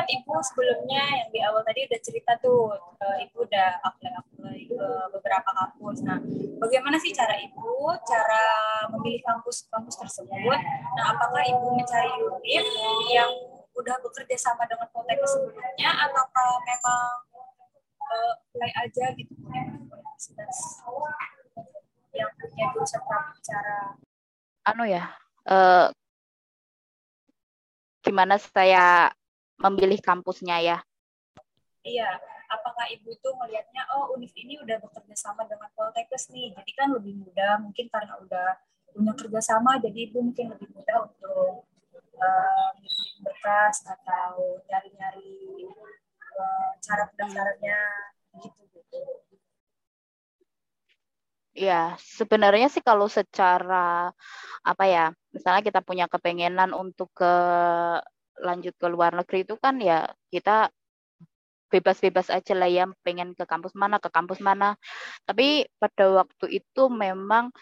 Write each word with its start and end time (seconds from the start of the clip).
kan 0.00 0.08
ibu 0.08 0.32
sebelumnya 0.40 1.04
yang 1.12 1.28
di 1.28 1.44
awal 1.44 1.60
tadi 1.60 1.84
udah 1.84 2.00
cerita 2.00 2.32
tuh 2.40 2.72
uh, 2.72 3.16
ibu 3.20 3.44
udah 3.44 3.84
apply 3.84 4.16
apply 4.16 4.56
ke 4.64 4.88
beberapa 5.12 5.50
kampus. 5.52 6.00
Nah, 6.00 6.16
bagaimana 6.56 6.96
sih 6.96 7.12
cara 7.12 7.36
ibu 7.36 7.92
cara 8.08 8.44
memilih 8.96 9.20
kampus-kampus 9.28 10.00
tersebut? 10.00 10.56
Nah, 10.96 11.04
apakah 11.12 11.44
ibu 11.44 11.76
mencari 11.76 12.08
unit 12.16 12.64
yang 13.12 13.28
udah 13.76 13.96
bekerja 14.00 14.40
sama 14.40 14.64
dengan 14.64 14.88
Poltekkes 14.88 15.36
sebelumnya 15.36 15.90
ataukah 16.08 16.48
memang 16.64 17.12
uh, 18.00 18.80
aja 18.80 19.04
gitu 19.20 19.32
universitas 19.36 20.84
yang 22.16 22.28
punya 22.36 22.66
cara 23.40 23.96
anu 24.68 24.84
ya 24.84 25.08
uh, 25.48 25.88
gimana 28.04 28.36
saya 28.36 29.08
memilih 29.60 30.00
kampusnya 30.00 30.56
ya. 30.64 30.78
Iya, 31.84 32.20
apakah 32.48 32.88
ibu 32.92 33.12
itu 33.12 33.28
melihatnya 33.40 33.88
oh 33.96 34.12
univ 34.12 34.32
ini 34.36 34.60
udah 34.60 34.80
bekerja 34.80 35.16
sama 35.16 35.48
dengan 35.48 35.68
Poltekkes 35.72 36.28
nih, 36.32 36.52
jadi 36.56 36.70
kan 36.76 36.88
lebih 36.92 37.16
mudah 37.16 37.60
mungkin 37.60 37.88
karena 37.88 38.20
udah 38.20 38.48
punya 38.90 39.12
kerjasama, 39.16 39.80
jadi 39.80 40.10
ibu 40.10 40.18
mungkin 40.20 40.52
lebih 40.52 40.68
mudah 40.76 40.96
untuk 41.08 41.64
uh, 42.18 42.70
berkas 43.24 43.86
atau 43.86 44.60
nyari-nyari 44.68 45.68
uh, 46.36 46.70
cara 46.84 47.08
pendaftarannya 47.14 47.80
gitu 48.44 48.62
gitu. 48.76 49.02
Ya, 51.50 51.98
sebenarnya 51.98 52.70
sih 52.70 52.80
kalau 52.80 53.10
secara 53.10 54.14
apa 54.62 54.84
ya, 54.86 55.10
misalnya 55.34 55.62
kita 55.66 55.80
punya 55.82 56.06
kepengenan 56.06 56.72
untuk 56.72 57.10
ke 57.16 57.34
lanjut 58.40 58.74
ke 58.76 58.86
luar 58.88 59.14
negeri 59.14 59.44
itu 59.44 59.54
kan 59.60 59.78
ya 59.78 60.08
kita 60.32 60.72
bebas-bebas 61.70 62.34
aja 62.34 62.52
lah 62.58 62.66
ya 62.66 62.84
pengen 63.06 63.36
ke 63.38 63.46
kampus 63.46 63.78
mana 63.78 64.02
ke 64.02 64.10
kampus 64.10 64.42
mana 64.42 64.74
tapi 65.22 65.70
pada 65.78 66.26
waktu 66.26 66.58
itu 66.58 66.82
memang 66.90 67.54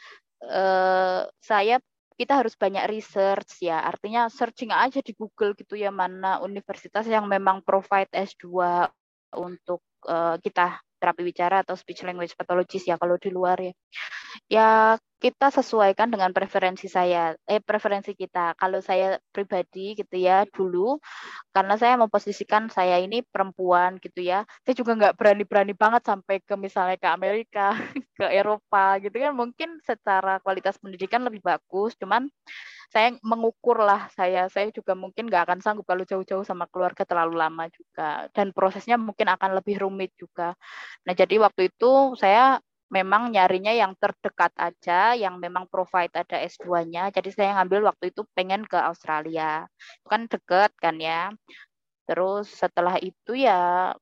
eh, 0.48 1.28
saya 1.44 1.76
kita 2.18 2.40
harus 2.42 2.58
banyak 2.58 2.88
research 2.90 3.62
ya 3.62 3.84
artinya 3.84 4.26
searching 4.26 4.74
aja 4.74 4.98
di 5.04 5.14
Google 5.14 5.54
gitu 5.54 5.78
ya 5.78 5.94
mana 5.94 6.42
universitas 6.42 7.06
yang 7.06 7.30
memang 7.30 7.62
provide 7.62 8.10
S2 8.10 8.50
untuk 9.38 9.84
uh, 10.08 10.34
kita 10.42 10.82
terapi 10.98 11.22
bicara 11.22 11.62
atau 11.62 11.78
speech 11.78 12.02
language 12.02 12.34
pathologist 12.34 12.90
ya 12.90 12.98
kalau 12.98 13.14
di 13.20 13.30
luar 13.30 13.58
ya. 13.62 13.72
Ya 14.50 14.68
kita 15.18 15.50
sesuaikan 15.50 16.08
dengan 16.14 16.30
preferensi 16.30 16.86
saya, 16.86 17.34
eh 17.50 17.58
preferensi 17.58 18.14
kita. 18.14 18.54
Kalau 18.54 18.78
saya 18.78 19.18
pribadi 19.34 19.98
gitu 19.98 20.14
ya 20.14 20.46
dulu, 20.46 21.02
karena 21.50 21.74
saya 21.74 21.98
memposisikan 21.98 22.70
saya 22.70 23.02
ini 23.02 23.26
perempuan 23.26 23.98
gitu 23.98 24.22
ya, 24.22 24.46
saya 24.62 24.74
juga 24.78 24.94
nggak 24.94 25.14
berani-berani 25.18 25.74
banget 25.74 26.02
sampai 26.06 26.38
ke 26.42 26.54
misalnya 26.54 26.96
ke 27.02 27.08
Amerika, 27.10 27.74
ke 28.18 28.26
Eropa 28.30 29.02
gitu 29.02 29.16
kan. 29.18 29.34
Mungkin 29.34 29.82
secara 29.82 30.38
kualitas 30.38 30.78
pendidikan 30.78 31.26
lebih 31.26 31.42
bagus, 31.42 31.98
cuman 31.98 32.30
saya 32.88 33.12
mengukur 33.20 33.76
lah 33.84 34.08
saya 34.16 34.48
saya 34.48 34.72
juga 34.72 34.96
mungkin 34.96 35.28
nggak 35.28 35.44
akan 35.44 35.58
sanggup 35.60 35.84
kalau 35.84 36.08
jauh-jauh 36.08 36.40
sama 36.40 36.64
keluarga 36.72 37.04
terlalu 37.04 37.36
lama 37.36 37.68
juga 37.68 38.32
dan 38.32 38.48
prosesnya 38.56 38.96
mungkin 38.96 39.28
akan 39.28 39.60
lebih 39.60 39.76
rumit 39.84 40.16
juga 40.16 40.56
nah 41.04 41.12
jadi 41.12 41.36
waktu 41.36 41.68
itu 41.68 42.16
saya 42.16 42.64
memang 42.88 43.32
nyarinya 43.32 43.72
yang 43.72 43.92
terdekat 44.00 44.52
aja, 44.56 45.12
yang 45.12 45.36
memang 45.36 45.68
provide 45.68 46.12
ada 46.16 46.36
S2-nya. 46.40 47.12
Jadi 47.12 47.28
saya 47.32 47.56
ngambil 47.60 47.92
waktu 47.92 48.10
itu 48.12 48.24
pengen 48.32 48.64
ke 48.64 48.76
Australia. 48.80 49.68
Itu 50.00 50.08
kan 50.08 50.22
deket 50.28 50.70
kan 50.80 50.96
ya. 50.96 51.32
Terus 52.08 52.48
setelah 52.48 52.96
itu 53.00 53.36
ya, 53.36 53.92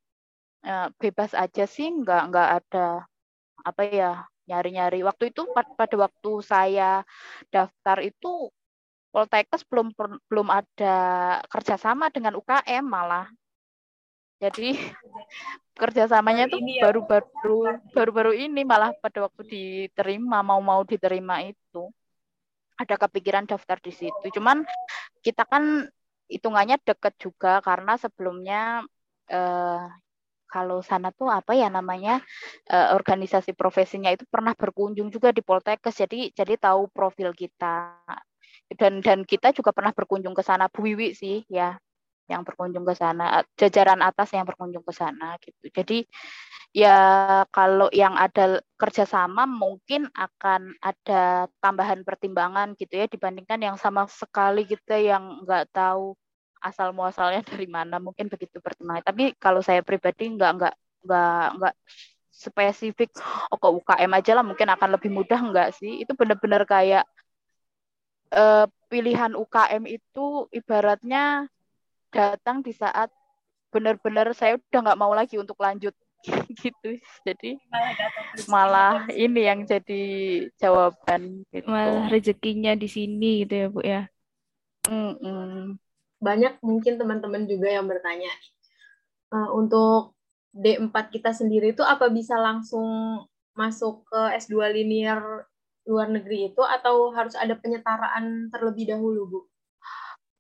ya 0.62 0.90
bebas 1.02 1.34
aja 1.34 1.66
sih, 1.66 1.90
nggak 1.90 2.22
nggak 2.30 2.48
ada 2.62 2.86
apa 3.66 3.82
ya 3.90 4.12
nyari-nyari. 4.46 5.02
Waktu 5.02 5.34
itu 5.34 5.42
pada 5.54 5.96
waktu 5.98 6.30
saya 6.46 7.02
daftar 7.50 7.98
itu 8.06 8.50
Poltekkes 9.16 9.64
belum 9.64 9.96
belum 10.28 10.48
ada 10.52 10.96
kerjasama 11.48 12.12
dengan 12.12 12.36
UKM 12.36 12.84
malah. 12.84 13.24
Jadi 14.36 14.76
kerjasamanya 15.80 16.48
tuh 16.48 16.60
ya. 16.60 16.88
baru-baru 16.88 17.80
baru-baru 17.92 18.32
ini 18.36 18.64
malah 18.64 18.92
pada 19.00 19.28
waktu 19.28 19.42
diterima 19.48 20.44
mau 20.44 20.60
mau 20.60 20.84
diterima 20.84 21.40
itu. 21.44 21.88
Ada 22.76 23.00
kepikiran 23.00 23.48
daftar 23.48 23.80
di 23.80 23.92
situ. 23.92 24.26
Cuman 24.36 24.60
kita 25.24 25.48
kan 25.48 25.88
hitungannya 26.28 26.76
deket 26.84 27.16
juga 27.16 27.64
karena 27.64 27.96
sebelumnya 27.96 28.84
eh, 29.32 29.84
kalau 30.46 30.84
sana 30.84 31.08
tuh 31.16 31.32
apa 31.32 31.56
ya 31.56 31.72
namanya 31.72 32.20
eh, 32.68 32.88
organisasi 32.92 33.56
profesinya 33.56 34.12
itu 34.12 34.28
pernah 34.28 34.52
berkunjung 34.52 35.08
juga 35.08 35.32
di 35.32 35.40
Poltekkes. 35.40 35.96
Jadi 35.96 36.36
jadi 36.36 36.60
tahu 36.60 36.92
profil 36.92 37.32
kita. 37.32 37.96
Dan 38.76 39.00
dan 39.00 39.24
kita 39.24 39.56
juga 39.56 39.72
pernah 39.72 39.96
berkunjung 39.96 40.36
ke 40.36 40.44
sana. 40.44 40.68
Bu 40.68 40.84
Wiwi 40.84 41.16
sih 41.16 41.40
ya 41.48 41.80
yang 42.26 42.42
berkunjung 42.42 42.82
ke 42.82 42.94
sana 42.98 43.42
jajaran 43.54 44.02
atas 44.02 44.34
yang 44.34 44.46
berkunjung 44.46 44.82
ke 44.82 44.92
sana 44.94 45.38
gitu. 45.42 45.70
Jadi 45.70 45.98
ya 46.76 46.98
kalau 47.48 47.88
yang 47.94 48.14
ada 48.18 48.60
kerjasama 48.76 49.48
mungkin 49.48 50.10
akan 50.12 50.76
ada 50.84 51.48
tambahan 51.62 52.04
pertimbangan 52.04 52.76
gitu 52.76 53.00
ya 53.00 53.06
dibandingkan 53.08 53.60
yang 53.62 53.76
sama 53.80 54.04
sekali 54.10 54.68
kita 54.68 55.00
yang 55.00 55.46
nggak 55.46 55.72
tahu 55.72 56.12
asal 56.60 56.90
muasalnya 56.92 57.40
dari 57.50 57.66
mana 57.70 57.96
mungkin 58.02 58.26
begitu 58.28 58.58
pertimbangan. 58.60 59.06
Tapi 59.06 59.32
kalau 59.38 59.60
saya 59.62 59.80
pribadi 59.86 60.34
nggak 60.34 60.50
nggak 60.58 60.74
nggak 61.06 61.46
nggak 61.62 61.74
spesifik 62.36 63.10
oh 63.48 63.56
ke 63.56 63.68
UKM 63.80 64.10
aja 64.12 64.32
lah 64.36 64.44
mungkin 64.44 64.68
akan 64.68 64.88
lebih 64.98 65.10
mudah. 65.14 65.38
Nggak 65.40 65.68
sih. 65.78 66.02
Itu 66.02 66.12
benar-benar 66.18 66.68
kayak 66.68 67.04
uh, 68.34 68.66
pilihan 68.90 69.32
UKM 69.34 69.84
itu 69.86 70.50
ibaratnya 70.50 71.46
datang 72.10 72.62
di 72.62 72.72
saat 72.72 73.10
benar-benar 73.70 74.30
saya 74.32 74.56
udah 74.56 74.80
nggak 74.80 75.00
mau 75.00 75.12
lagi 75.12 75.36
untuk 75.36 75.58
lanjut 75.60 75.92
gitu 76.62 76.98
jadi 77.26 77.60
malah 78.48 79.06
ini 79.12 79.46
yang 79.46 79.62
jadi 79.68 80.02
jawaban 80.56 81.44
gitu. 81.52 81.66
malah 81.68 82.08
rezekinya 82.08 82.72
di 82.74 82.88
sini 82.88 83.44
gitu 83.44 83.54
ya 83.54 83.66
bu 83.68 83.80
ya 83.84 84.02
mm 84.88 85.12
-mm. 85.20 85.76
banyak 86.22 86.58
mungkin 86.64 86.96
teman-teman 86.96 87.44
juga 87.44 87.68
yang 87.68 87.86
bertanya 87.86 88.32
uh, 89.34 89.50
untuk 89.54 90.16
D4 90.56 90.94
kita 91.12 91.36
sendiri 91.36 91.76
itu 91.76 91.84
apa 91.84 92.08
bisa 92.08 92.40
langsung 92.40 92.88
masuk 93.52 94.08
ke 94.08 94.20
S2 94.40 94.72
linear 94.72 95.20
luar 95.86 96.10
negeri 96.10 96.50
itu 96.52 96.62
atau 96.64 97.14
harus 97.14 97.38
ada 97.38 97.54
penyetaraan 97.54 98.50
terlebih 98.50 98.90
dahulu, 98.90 99.22
Bu? 99.30 99.40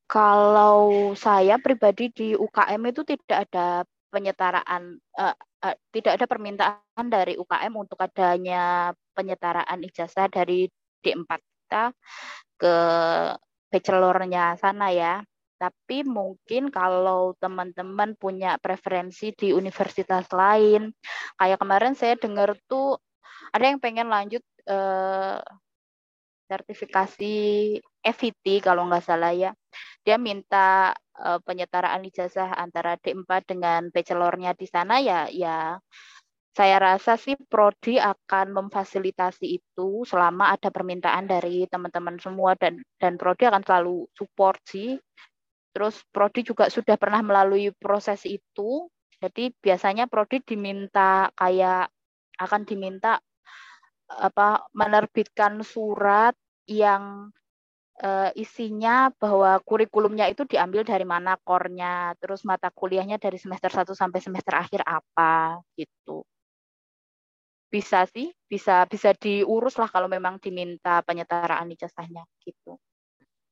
Kalau 0.06 1.12
saya 1.18 1.58
pribadi 1.58 2.14
di 2.14 2.28
UKM 2.38 2.82
itu 2.94 3.02
tidak 3.02 3.50
ada 3.50 3.82
penyetaraan, 4.14 4.96
uh, 5.18 5.34
uh, 5.66 5.76
tidak 5.90 6.22
ada 6.22 6.26
permintaan 6.30 7.06
dari 7.10 7.34
UKM 7.34 7.74
untuk 7.74 7.98
adanya 7.98 8.94
penyetaraan 9.18 9.82
ijazah 9.82 10.30
dari 10.30 10.70
D4 11.02 11.30
kita 11.66 11.90
ke 12.56 12.76
bachelornya 13.68 14.54
sana 14.56 14.94
ya. 14.94 15.26
Tapi 15.56 16.04
mungkin 16.04 16.68
kalau 16.68 17.32
teman-teman 17.40 18.12
punya 18.20 18.60
preferensi 18.60 19.32
di 19.32 19.56
universitas 19.56 20.28
lain, 20.28 20.92
kayak 21.40 21.58
kemarin 21.58 21.96
saya 21.96 22.14
dengar 22.20 22.52
tuh 22.68 23.00
ada 23.56 23.64
yang 23.64 23.80
pengen 23.80 24.12
lanjut 24.12 24.44
eh, 24.68 25.40
sertifikasi 26.46 27.34
FIT 28.04 28.44
kalau 28.60 28.84
nggak 28.84 29.04
salah 29.04 29.32
ya. 29.32 29.56
Dia 30.06 30.16
minta 30.22 30.94
eh, 31.18 31.38
penyetaraan 31.42 32.06
ijazah 32.06 32.54
antara 32.54 32.94
D4 32.94 33.42
dengan 33.42 33.90
bachelornya 33.90 34.54
di 34.54 34.66
sana 34.70 35.02
ya 35.02 35.26
ya 35.26 35.82
saya 36.56 36.80
rasa 36.80 37.20
sih 37.20 37.36
prodi 37.36 38.00
akan 38.00 38.56
memfasilitasi 38.56 39.60
itu 39.60 40.08
selama 40.08 40.56
ada 40.56 40.72
permintaan 40.72 41.28
dari 41.28 41.68
teman-teman 41.68 42.16
semua 42.16 42.56
dan 42.56 42.80
dan 42.96 43.20
prodi 43.20 43.44
akan 43.44 43.60
selalu 43.60 44.08
support 44.16 44.56
sih. 44.64 44.96
Terus 45.76 46.00
prodi 46.08 46.40
juga 46.48 46.72
sudah 46.72 46.96
pernah 46.96 47.20
melalui 47.20 47.68
proses 47.76 48.24
itu. 48.24 48.88
Jadi 49.20 49.52
biasanya 49.60 50.08
prodi 50.08 50.40
diminta 50.40 51.28
kayak 51.36 51.92
akan 52.40 52.62
diminta 52.64 53.20
apa 54.08 54.64
menerbitkan 54.72 55.60
surat 55.60 56.32
yang 56.64 57.28
uh, 58.02 58.30
isinya 58.36 59.08
bahwa 59.16 59.60
kurikulumnya 59.64 60.28
itu 60.28 60.44
diambil 60.44 60.84
dari 60.84 61.04
mana 61.06 61.36
kornya, 61.40 62.12
terus 62.20 62.44
mata 62.44 62.68
kuliahnya 62.68 63.16
dari 63.16 63.40
semester 63.40 63.72
1 63.72 63.92
sampai 63.96 64.20
semester 64.20 64.54
akhir 64.56 64.84
apa 64.84 65.60
gitu. 65.76 66.24
Bisa 67.72 68.06
sih, 68.08 68.30
bisa 68.46 68.86
bisa 68.86 69.12
diurus 69.16 69.76
lah 69.76 69.90
kalau 69.90 70.06
memang 70.06 70.40
diminta 70.40 71.00
penyetaraan 71.02 71.68
ijazahnya 71.72 72.24
gitu. 72.44 72.78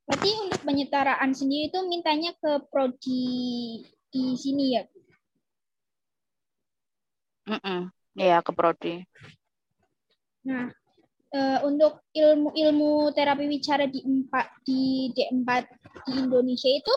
Berarti 0.04 0.30
untuk 0.44 0.60
penyetaraan 0.62 1.32
sendiri 1.32 1.72
itu 1.72 1.80
mintanya 1.88 2.36
ke 2.36 2.60
prodi 2.68 3.24
di 4.12 4.24
sini 4.36 4.76
ya. 4.76 4.84
Mm 7.44 7.60
-mm. 7.60 7.80
Iya, 8.14 8.38
ke 8.40 8.52
prodi. 8.54 9.04
Nah, 10.44 10.68
uh, 11.34 11.58
untuk 11.66 12.00
ilmu-ilmu 12.14 13.10
terapi 13.12 13.50
wicara 13.50 13.90
di 13.90 14.00
empat 14.00 14.62
di 14.62 15.10
D4 15.10 15.48
di 16.06 16.12
Indonesia 16.22 16.70
itu 16.70 16.94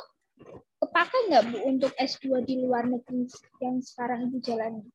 kepakai 0.77 1.33
nggak 1.33 1.43
Bu 1.49 1.57
untuk 1.65 1.91
S2 1.97 2.45
di 2.45 2.61
luar 2.61 2.85
negeri 2.85 3.25
yang 3.59 3.81
sekarang 3.81 4.29
Ibu 4.29 4.37
jalani? 4.45 4.85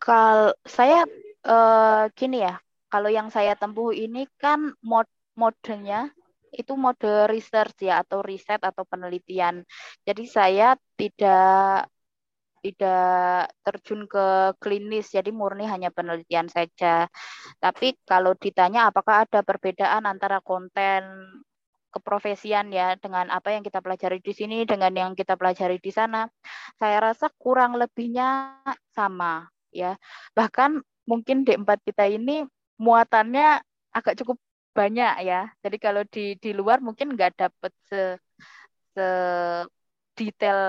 Kalau 0.00 0.56
saya 0.64 1.04
uh, 1.44 2.08
gini 2.16 2.40
ya, 2.40 2.56
kalau 2.88 3.12
yang 3.12 3.28
saya 3.28 3.52
tempuh 3.52 3.92
ini 3.92 4.24
kan 4.40 4.72
mod 4.80 5.04
modenya 5.36 6.08
itu 6.48 6.72
mode 6.74 7.28
research 7.28 7.84
ya 7.84 8.00
atau 8.00 8.24
riset 8.24 8.58
atau 8.64 8.88
penelitian. 8.88 9.60
Jadi 10.08 10.24
saya 10.24 10.74
tidak 10.96 11.92
tidak 12.68 13.48
terjun 13.64 14.04
ke 14.04 14.52
klinis, 14.60 15.08
jadi 15.08 15.32
murni 15.32 15.64
hanya 15.64 15.88
penelitian 15.88 16.52
saja. 16.52 17.08
Tapi 17.56 17.96
kalau 18.04 18.36
ditanya 18.36 18.92
apakah 18.92 19.24
ada 19.24 19.40
perbedaan 19.40 20.04
antara 20.04 20.44
konten 20.44 21.02
keprofesian 21.88 22.68
ya 22.68 23.00
dengan 23.00 23.32
apa 23.32 23.56
yang 23.56 23.64
kita 23.64 23.80
pelajari 23.80 24.20
di 24.20 24.32
sini 24.36 24.68
dengan 24.68 24.92
yang 24.92 25.12
kita 25.16 25.40
pelajari 25.40 25.80
di 25.80 25.88
sana, 25.88 26.28
saya 26.76 27.00
rasa 27.00 27.32
kurang 27.40 27.80
lebihnya 27.80 28.60
sama 28.92 29.48
ya. 29.72 29.96
Bahkan 30.36 30.84
mungkin 31.08 31.48
D4 31.48 31.80
kita 31.88 32.04
ini 32.12 32.44
muatannya 32.76 33.64
agak 33.96 34.20
cukup 34.20 34.36
banyak 34.76 35.26
ya. 35.26 35.48
Jadi 35.64 35.76
kalau 35.80 36.04
di 36.06 36.36
di 36.38 36.50
luar 36.52 36.78
mungkin 36.84 37.16
nggak 37.16 37.32
dapet 37.40 37.72
se, 37.88 38.20
se 38.94 39.08
detail 40.14 40.60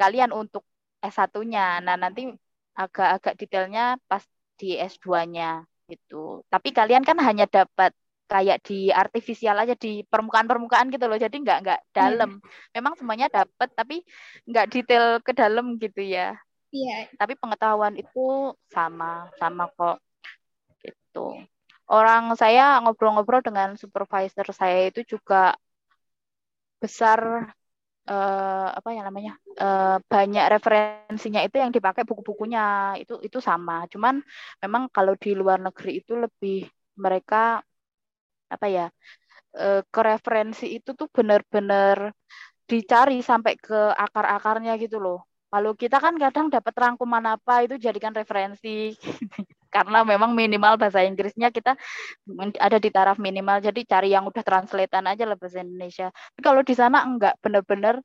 kalian 0.00 0.34
untuk 0.34 0.66
S1-nya. 1.04 1.84
Nah, 1.84 1.96
nanti 2.00 2.32
agak-agak 2.74 3.34
detailnya 3.36 4.00
pas 4.08 4.24
di 4.56 4.78
S2-nya 4.80 5.62
gitu. 5.86 6.42
Tapi 6.48 6.72
kalian 6.72 7.04
kan 7.04 7.20
hanya 7.20 7.44
dapat 7.44 7.92
kayak 8.24 8.64
di 8.64 8.88
artifisial 8.88 9.60
aja 9.60 9.76
di 9.76 10.02
permukaan-permukaan 10.08 10.88
gitu 10.88 11.04
loh. 11.06 11.20
Jadi 11.20 11.44
nggak 11.44 11.58
nggak 11.60 11.80
iya. 11.80 11.92
dalam. 11.92 12.40
Memang 12.72 12.96
semuanya 12.96 13.28
dapat 13.28 13.68
tapi 13.76 14.00
nggak 14.48 14.66
detail 14.72 15.20
ke 15.20 15.32
dalam 15.36 15.76
gitu 15.76 16.00
ya. 16.00 16.34
Iya. 16.74 17.12
Tapi 17.14 17.38
pengetahuan 17.38 17.94
itu 17.94 18.56
sama, 18.72 19.30
sama 19.38 19.70
kok. 19.70 20.00
Gitu. 20.82 21.38
Orang 21.84 22.32
saya 22.34 22.80
ngobrol-ngobrol 22.80 23.44
dengan 23.44 23.76
supervisor 23.76 24.48
saya 24.56 24.88
itu 24.88 25.04
juga 25.04 25.54
besar 26.80 27.52
uh, 28.08 28.68
apa 28.78 28.88
ya 28.92 29.00
namanya 29.06 29.32
uh, 29.60 29.96
banyak 30.12 30.44
referensinya 30.54 31.40
itu 31.46 31.56
yang 31.62 31.72
dipakai 31.72 32.02
buku-bukunya 32.08 32.94
itu 33.00 33.20
itu 33.24 33.38
sama. 33.40 33.86
Cuman 33.92 34.20
memang 34.62 34.88
kalau 34.92 35.14
di 35.16 35.32
luar 35.32 35.58
negeri 35.60 36.00
itu 36.04 36.12
lebih 36.16 36.68
mereka 37.00 37.60
apa 38.54 38.66
ya 38.68 38.86
uh, 39.58 39.80
ke 39.88 40.00
referensi 40.04 40.66
itu 40.76 40.92
tuh 40.94 41.08
benar-benar 41.10 42.12
dicari 42.64 43.20
sampai 43.20 43.54
ke 43.60 43.92
akar-akarnya 43.92 44.76
gitu 44.80 44.98
loh. 45.00 45.18
Kalau 45.52 45.72
kita 45.78 46.02
kan 46.02 46.18
kadang 46.18 46.50
dapat 46.50 46.74
rangkuman 46.74 47.24
apa 47.38 47.62
itu 47.62 47.78
jadikan 47.78 48.10
referensi 48.10 48.90
karena 49.74 50.06
memang 50.06 50.30
minimal 50.38 50.78
bahasa 50.78 51.02
Inggrisnya 51.02 51.50
kita 51.50 51.74
ada 52.62 52.78
di 52.78 52.90
taraf 52.94 53.18
minimal 53.18 53.58
jadi 53.58 53.80
cari 53.82 54.14
yang 54.14 54.30
udah 54.30 54.46
translatean 54.46 55.10
aja 55.10 55.26
lah 55.26 55.34
bahasa 55.34 55.66
Indonesia. 55.66 56.14
Tapi 56.14 56.42
kalau 56.46 56.62
di 56.62 56.74
sana 56.78 57.02
enggak 57.02 57.34
benar-benar 57.42 57.98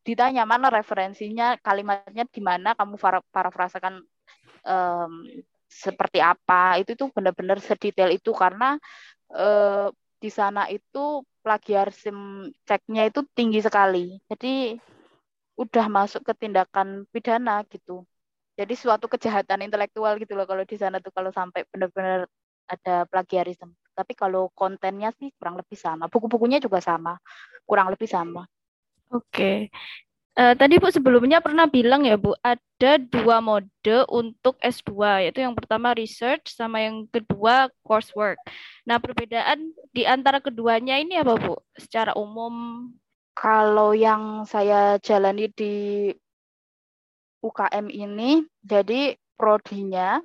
ditanya 0.00 0.48
mana 0.48 0.72
referensinya 0.72 1.60
kalimatnya 1.60 2.24
di 2.24 2.40
mana 2.40 2.72
kamu 2.72 2.96
parafrasakan 3.28 4.00
um, 4.64 5.12
seperti 5.68 6.24
apa 6.24 6.80
itu 6.80 6.96
tuh 6.96 7.12
benar-benar 7.12 7.60
sedetail 7.60 8.08
itu. 8.16 8.32
Karena 8.32 8.80
uh, 9.36 9.92
di 10.16 10.32
sana 10.32 10.72
itu 10.72 11.20
plagiarisme 11.44 12.48
ceknya 12.64 13.12
itu 13.12 13.20
tinggi 13.36 13.60
sekali. 13.60 14.16
Jadi 14.24 14.80
udah 15.60 15.86
masuk 15.92 16.24
ke 16.24 16.32
tindakan 16.32 17.04
pidana 17.12 17.60
gitu 17.68 18.08
jadi 18.60 18.74
suatu 18.76 19.08
kejahatan 19.08 19.64
intelektual 19.64 20.20
gitu 20.20 20.36
loh 20.36 20.44
kalau 20.44 20.68
di 20.68 20.76
sana 20.76 21.00
tuh 21.00 21.08
kalau 21.16 21.32
sampai 21.32 21.64
benar-benar 21.72 22.28
ada 22.68 23.08
plagiarisme. 23.08 23.72
Tapi 23.96 24.12
kalau 24.12 24.52
kontennya 24.52 25.16
sih 25.16 25.32
kurang 25.40 25.56
lebih 25.56 25.80
sama. 25.80 26.12
Buku-bukunya 26.12 26.60
juga 26.60 26.78
sama, 26.84 27.16
kurang 27.64 27.88
lebih 27.88 28.06
sama. 28.06 28.44
Oke. 29.08 29.72
Uh, 30.38 30.54
tadi 30.54 30.78
Bu 30.78 30.88
sebelumnya 30.94 31.42
pernah 31.42 31.66
bilang 31.66 32.06
ya 32.06 32.14
Bu, 32.14 32.36
ada 32.44 33.00
dua 33.02 33.42
mode 33.42 33.98
untuk 34.06 34.54
S2, 34.62 35.24
yaitu 35.26 35.42
yang 35.42 35.58
pertama 35.58 35.90
research 35.96 36.54
sama 36.54 36.84
yang 36.84 37.04
kedua 37.10 37.66
coursework. 37.82 38.38
Nah, 38.86 39.02
perbedaan 39.02 39.74
di 39.90 40.06
antara 40.06 40.38
keduanya 40.38 41.00
ini 41.00 41.18
apa 41.18 41.34
Bu? 41.34 41.58
Secara 41.74 42.14
umum? 42.14 42.86
Kalau 43.34 43.96
yang 43.96 44.46
saya 44.46 45.02
jalani 45.02 45.50
di 45.50 45.74
UKM 47.40 47.88
ini 47.88 48.44
jadi 48.60 49.16
prodinya 49.34 50.20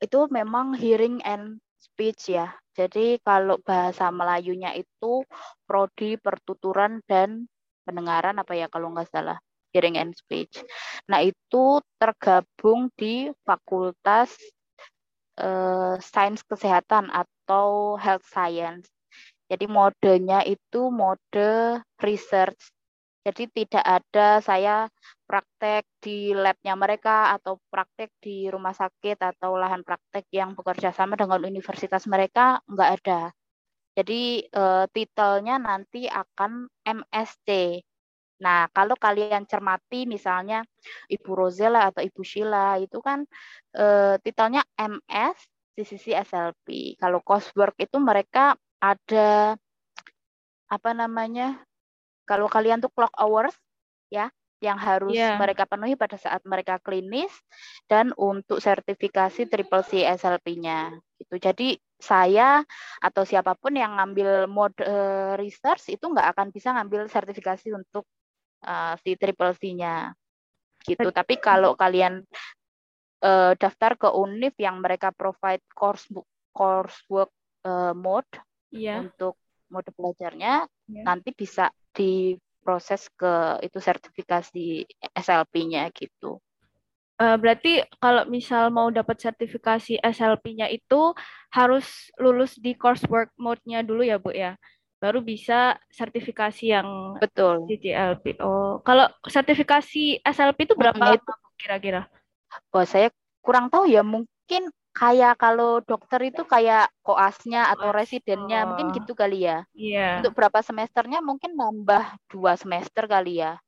itu 0.00 0.30
memang 0.32 0.72
hearing 0.78 1.20
and 1.26 1.60
speech 1.76 2.32
ya. 2.32 2.54
Jadi 2.72 3.20
kalau 3.20 3.60
bahasa 3.60 4.08
Melayunya 4.08 4.72
itu 4.72 5.26
prodi 5.68 6.16
pertuturan 6.16 7.04
dan 7.04 7.44
pendengaran 7.84 8.40
apa 8.40 8.56
ya 8.56 8.70
kalau 8.72 8.94
nggak 8.94 9.10
salah 9.10 9.36
hearing 9.74 10.00
and 10.00 10.16
speech. 10.16 10.62
Nah 11.10 11.20
itu 11.20 11.84
tergabung 12.00 12.88
di 12.96 13.28
Fakultas 13.44 14.32
uh, 15.36 16.00
Sains 16.00 16.40
Kesehatan 16.46 17.12
atau 17.12 17.98
Health 18.00 18.24
Science. 18.24 18.88
Jadi 19.50 19.66
modenya 19.66 20.46
itu 20.46 20.88
mode 20.94 21.82
research 22.00 22.70
jadi 23.20 23.44
tidak 23.52 23.84
ada 23.84 24.40
saya 24.40 24.88
praktek 25.30 25.86
di 26.02 26.34
labnya 26.34 26.74
mereka 26.74 27.30
atau 27.38 27.62
praktek 27.70 28.10
di 28.18 28.50
rumah 28.50 28.74
sakit 28.74 29.14
atau 29.22 29.54
lahan 29.54 29.86
praktek 29.86 30.26
yang 30.34 30.58
bekerja 30.58 30.90
sama 30.90 31.14
dengan 31.14 31.38
universitas 31.46 32.02
mereka, 32.10 32.58
enggak 32.66 32.90
ada. 32.98 33.20
Jadi 33.94 34.42
eh, 34.42 34.84
titelnya 34.90 35.62
nanti 35.62 36.10
akan 36.10 36.66
MSc. 36.82 37.46
Nah, 38.42 38.66
kalau 38.74 38.98
kalian 38.98 39.46
cermati 39.46 40.08
misalnya 40.10 40.66
Ibu 41.06 41.30
Rosella 41.38 41.94
atau 41.94 42.02
Ibu 42.02 42.22
Sheila 42.26 42.82
itu 42.82 42.98
kan 42.98 43.22
eh, 43.78 44.18
titelnya 44.18 44.66
MS 44.74 45.38
di 45.78 45.84
sisi 45.86 46.10
SLP. 46.10 46.98
Kalau 46.98 47.22
coursework 47.22 47.78
itu 47.78 48.02
mereka 48.02 48.58
ada 48.82 49.54
apa 50.70 50.90
namanya 50.94 51.62
kalau 52.26 52.46
kalian 52.46 52.82
tuh 52.82 52.90
clock 52.94 53.10
hours 53.18 53.54
ya 54.10 54.30
yang 54.60 54.76
harus 54.76 55.16
yeah. 55.16 55.40
mereka 55.40 55.64
penuhi 55.64 55.96
pada 55.96 56.20
saat 56.20 56.44
mereka 56.44 56.76
klinis 56.84 57.32
dan 57.88 58.12
untuk 58.14 58.60
sertifikasi 58.60 59.48
triple 59.48 59.84
C 59.84 60.04
SLP-nya. 60.04 60.92
Itu 61.16 61.40
jadi 61.40 61.80
saya 61.96 62.60
atau 63.00 63.24
siapa 63.24 63.56
pun 63.56 63.76
yang 63.76 63.96
ngambil 63.96 64.48
mode 64.48 64.76
uh, 64.84 65.36
research 65.40 65.88
itu 65.92 66.04
nggak 66.04 66.36
akan 66.36 66.52
bisa 66.52 66.76
ngambil 66.76 67.08
sertifikasi 67.08 67.72
untuk 67.72 68.04
uh, 68.68 68.96
si 69.00 69.16
triple 69.16 69.56
C-nya. 69.56 70.12
Gitu. 70.80 71.08
Tapi 71.08 71.40
kalau 71.40 71.76
kalian 71.76 72.24
uh, 73.24 73.52
daftar 73.56 73.96
ke 73.96 74.08
UNIF 74.12 74.56
yang 74.60 74.80
mereka 74.80 75.12
provide 75.12 75.64
course 75.72 76.08
coursework 76.52 77.32
uh, 77.64 77.96
mode 77.96 78.28
yeah. 78.72 79.04
untuk 79.04 79.40
mode 79.70 79.88
belajarnya 79.94 80.66
yeah. 80.66 81.04
nanti 81.04 81.30
bisa 81.32 81.70
diproses 82.60 83.08
ke 83.16 83.56
itu 83.64 83.80
sertifikasi 83.80 84.84
SLP-nya 85.16 85.88
gitu. 85.96 86.36
Uh, 87.16 87.36
berarti 87.40 87.80
kalau 87.96 88.28
misal 88.28 88.68
mau 88.68 88.92
dapat 88.92 89.16
sertifikasi 89.16 89.96
SLP-nya 89.96 90.68
itu 90.68 91.16
harus 91.52 92.12
lulus 92.20 92.60
di 92.60 92.76
coursework 92.76 93.32
mode-nya 93.40 93.80
dulu 93.80 94.04
ya, 94.04 94.20
Bu 94.20 94.36
ya. 94.36 94.60
Baru 95.00 95.24
bisa 95.24 95.80
sertifikasi 95.88 96.76
yang 96.76 97.16
betul 97.16 97.64
CCLP. 97.64 98.36
Oh, 98.44 98.84
kalau 98.84 99.08
sertifikasi 99.24 100.20
SLP 100.20 100.68
itu 100.68 100.76
berapa 100.76 101.00
lama 101.00 101.34
kira-kira? 101.56 102.08
Oh, 102.72 102.84
saya 102.84 103.08
kurang 103.40 103.72
tahu 103.72 103.88
ya, 103.88 104.04
mungkin 104.04 104.68
kayak 104.90 105.38
kalau 105.38 105.80
dokter 105.82 106.20
itu 106.30 106.42
kayak 106.42 106.90
koasnya 107.06 107.70
atau 107.70 107.94
residennya 107.94 108.66
oh. 108.66 108.74
mungkin 108.74 108.92
gitu 108.94 109.12
kali 109.14 109.46
ya. 109.46 109.64
Iya. 109.74 109.94
Yeah. 109.96 110.12
Untuk 110.22 110.34
berapa 110.36 110.60
semesternya 110.60 111.22
mungkin 111.22 111.54
nambah 111.54 112.18
dua 112.30 112.58
semester 112.58 113.06
kali 113.06 113.42
ya. 113.42 113.58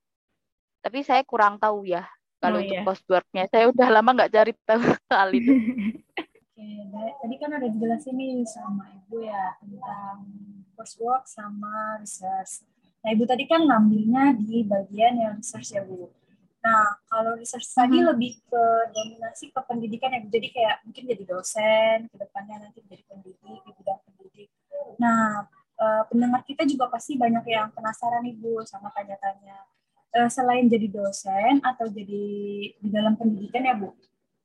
Tapi 0.83 1.07
saya 1.07 1.23
kurang 1.23 1.63
tahu 1.63 1.87
ya 1.87 2.07
kalau 2.43 2.59
oh, 2.59 2.63
untuk 2.63 2.77
yeah. 2.77 2.87
courseworknya. 2.87 3.45
Saya 3.51 3.65
udah 3.71 3.89
lama 3.91 4.11
nggak 4.19 4.33
cari 4.35 4.53
tahu 4.67 4.83
soal 5.11 5.29
itu. 5.35 5.53
Oke, 6.53 6.69
tadi 7.19 7.35
kan 7.43 7.51
ada 7.59 7.67
dijelasin 7.67 8.15
nih 8.15 8.47
sama 8.47 8.87
ibu 8.95 9.25
ya 9.25 9.57
tentang 9.59 10.31
coursework 10.79 11.27
sama 11.27 11.99
research. 11.99 12.63
Nah, 13.03 13.11
Ibu 13.19 13.27
tadi 13.27 13.51
kan 13.51 13.67
ngambilnya 13.67 14.39
di 14.39 14.63
bagian 14.63 15.15
yang 15.19 15.35
research 15.43 15.75
ya, 15.75 15.83
Bu. 15.83 16.07
Nah, 16.63 16.95
kalau 17.11 17.35
research 17.35 17.67
hmm. 17.67 17.77
tadi 17.77 17.99
lebih 17.99 18.33
ke 18.47 18.65
dominasi 18.95 19.51
ke 19.51 19.61
pendidikan 19.67 20.15
ya, 20.15 20.23
jadi 20.23 20.49
kayak 20.55 20.77
mungkin 20.87 21.05
jadi 21.11 21.25
dosen, 21.27 22.07
ke 22.07 22.17
depannya 22.17 22.71
nanti 22.71 22.79
jadi 22.87 23.03
pendidik 23.11 23.43
di 23.43 23.71
bidang 23.75 24.01
pendidik. 24.07 24.49
Nah, 25.03 25.51
uh, 25.83 26.03
pendengar 26.07 26.47
kita 26.47 26.63
juga 26.63 26.87
pasti 26.87 27.19
banyak 27.19 27.43
yang 27.51 27.75
penasaran 27.75 28.23
Ibu 28.23 28.63
sama 28.63 28.95
tanya-tanya. 28.95 29.67
Uh, 30.13 30.29
selain 30.31 30.69
jadi 30.69 30.87
dosen 30.93 31.65
atau 31.65 31.89
jadi 31.89 32.25
di 32.79 32.89
dalam 32.93 33.19
pendidikan 33.19 33.67
ya, 33.67 33.75
Bu, 33.75 33.91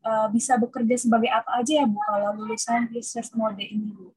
uh, 0.01 0.27
bisa 0.33 0.57
bekerja 0.57 0.97
sebagai 0.97 1.29
apa 1.29 1.61
aja 1.61 1.83
ya, 1.83 1.85
Bu, 1.85 2.01
kalau 2.01 2.33
lulusan 2.33 2.89
research 2.97 3.29
mode 3.37 3.61
ini, 3.61 3.93
Bu? 3.93 4.09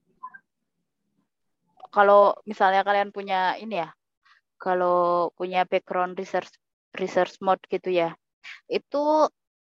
Kalau 1.91 2.39
misalnya 2.47 2.87
kalian 2.87 3.11
punya 3.11 3.59
ini 3.59 3.83
ya, 3.83 3.91
kalau 4.63 5.35
punya 5.35 5.67
background 5.67 6.15
research 6.15 6.55
research 6.97 7.39
mode 7.45 7.63
gitu 7.71 7.91
ya. 7.93 8.15
Itu 8.67 9.31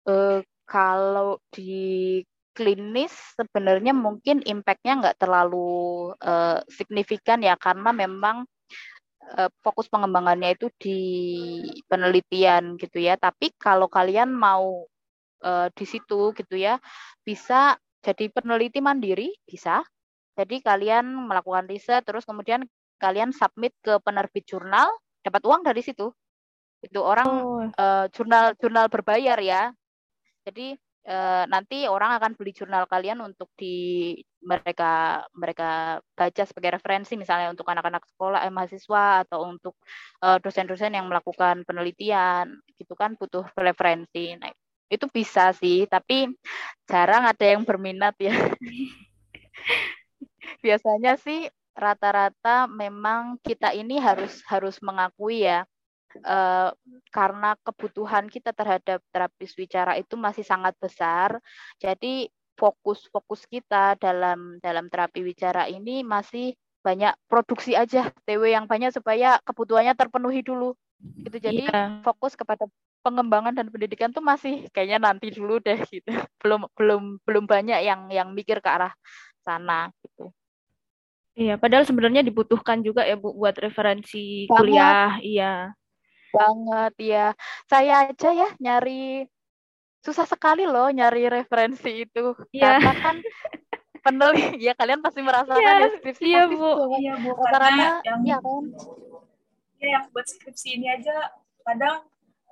eh, 0.08 0.42
kalau 0.68 1.40
di 1.52 2.22
klinis 2.52 3.12
sebenarnya 3.40 3.96
mungkin 3.96 4.44
impact-nya 4.44 4.94
nggak 5.02 5.18
terlalu 5.20 6.12
eh, 6.20 6.60
signifikan 6.72 7.40
ya 7.44 7.56
karena 7.60 7.92
memang 7.96 8.44
eh, 9.38 9.50
fokus 9.64 9.88
pengembangannya 9.92 10.56
itu 10.56 10.68
di 10.80 11.00
penelitian 11.88 12.76
gitu 12.80 12.98
ya. 13.04 13.16
Tapi 13.20 13.56
kalau 13.60 13.88
kalian 13.92 14.32
mau 14.32 14.88
eh, 15.44 15.68
di 15.76 15.86
situ 15.88 16.36
gitu 16.36 16.56
ya, 16.56 16.80
bisa 17.24 17.76
jadi 18.02 18.32
peneliti 18.34 18.80
mandiri 18.84 19.30
bisa. 19.48 19.84
Jadi 20.38 20.64
kalian 20.64 21.06
melakukan 21.28 21.68
riset 21.68 22.08
terus 22.08 22.24
kemudian 22.24 22.64
kalian 23.04 23.36
submit 23.36 23.76
ke 23.84 24.00
penerbit 24.00 24.48
jurnal, 24.48 24.88
dapat 25.26 25.42
uang 25.44 25.62
dari 25.68 25.84
situ 25.84 26.14
itu 26.82 27.00
orang 27.00 27.30
oh. 27.30 27.62
uh, 27.78 28.06
jurnal 28.10 28.58
jurnal 28.58 28.90
berbayar 28.90 29.38
ya. 29.38 29.70
Jadi 30.42 30.74
uh, 31.06 31.46
nanti 31.46 31.86
orang 31.86 32.18
akan 32.18 32.34
beli 32.34 32.58
jurnal 32.58 32.90
kalian 32.90 33.22
untuk 33.22 33.54
di 33.54 34.18
mereka 34.42 35.22
mereka 35.38 36.02
baca 36.18 36.44
sebagai 36.50 36.82
referensi. 36.82 37.14
Misalnya 37.14 37.54
untuk 37.54 37.70
anak-anak 37.70 38.02
sekolah 38.10 38.42
eh, 38.42 38.54
mahasiswa 38.54 39.30
atau 39.30 39.46
untuk 39.46 39.78
dosen 40.42 40.66
dosen-dosen 40.66 40.98
yang 40.98 41.06
melakukan 41.06 41.62
penelitian. 41.70 42.58
Gitu 42.74 42.98
kan 42.98 43.14
butuh 43.14 43.46
referensi. 43.54 44.34
Nah 44.42 44.50
itu 44.92 45.06
bisa 45.08 45.56
sih 45.56 45.86
tapi 45.86 46.34
jarang 46.90 47.30
ada 47.30 47.46
yang 47.46 47.62
berminat 47.62 48.18
ya. 48.18 48.34
Biasanya 50.66 51.16
sih 51.22 51.46
rata-rata 51.78 52.66
memang 52.68 53.38
kita 53.46 53.72
ini 53.72 54.02
harus 54.02 54.44
harus 54.50 54.82
mengakui 54.84 55.48
ya 55.48 55.64
uh, 56.24 56.70
karena 57.10 57.56
kebutuhan 57.64 58.28
kita 58.28 58.52
terhadap 58.52 59.00
terapis 59.12 59.56
wicara 59.56 59.96
itu 59.96 60.20
masih 60.20 60.44
sangat 60.44 60.76
besar. 60.78 61.40
Jadi 61.80 62.28
fokus-fokus 62.60 63.48
kita 63.48 63.98
dalam 63.98 64.60
dalam 64.60 64.92
terapi 64.92 65.24
wicara 65.24 65.66
ini 65.72 66.04
masih 66.04 66.54
banyak 66.82 67.14
produksi 67.30 67.78
aja 67.78 68.10
TW 68.26 68.42
yang 68.50 68.66
banyak 68.66 68.92
supaya 68.94 69.38
kebutuhannya 69.46 69.94
terpenuhi 69.94 70.42
dulu. 70.42 70.74
Gitu. 71.02 71.38
Jadi 71.42 71.66
yeah. 71.70 72.02
fokus 72.06 72.38
kepada 72.38 72.70
pengembangan 73.02 73.58
dan 73.58 73.74
pendidikan 73.74 74.14
tuh 74.14 74.22
masih 74.22 74.70
kayaknya 74.70 75.02
nanti 75.02 75.34
dulu 75.34 75.58
deh 75.62 75.82
gitu. 75.90 76.10
Belum 76.42 76.70
belum 76.78 77.04
belum 77.26 77.46
banyak 77.50 77.80
yang 77.82 78.10
yang 78.14 78.30
mikir 78.34 78.62
ke 78.62 78.70
arah 78.70 78.94
sana 79.42 79.90
gitu. 80.06 80.30
Iya, 81.32 81.56
padahal 81.56 81.88
sebenarnya 81.88 82.28
dibutuhkan 82.28 82.84
juga 82.84 83.08
ya 83.08 83.16
Bu 83.16 83.32
buat 83.34 83.56
referensi 83.58 84.46
kuliah. 84.52 85.18
Iya 85.24 85.74
banget 86.34 86.94
ya. 87.00 87.28
Saya 87.68 88.10
aja 88.10 88.30
ya 88.32 88.50
nyari 88.58 89.28
susah 90.02 90.26
sekali 90.26 90.66
loh 90.66 90.90
nyari 90.90 91.30
referensi 91.30 92.10
itu 92.10 92.34
yeah. 92.50 92.82
karena 92.82 92.94
kan 92.98 93.16
peneliti 94.02 94.58
ya 94.66 94.74
kalian 94.74 95.00
pasti 95.06 95.22
merasakan 95.22 95.62
yeah, 95.62 95.78
deskripsi 95.86 96.26
iya, 96.26 96.42
pasti 96.50 96.58
bu. 96.58 96.72
Iya 96.98 97.14
bu, 97.22 97.32
karena 97.38 97.88
yang, 98.02 98.22
ya 98.26 98.38
kan. 98.42 98.64
Ya 99.82 99.88
yang 99.98 100.04
buat 100.14 100.26
skripsi 100.26 100.78
ini 100.78 100.88
aja 100.90 101.38
kadang 101.62 102.06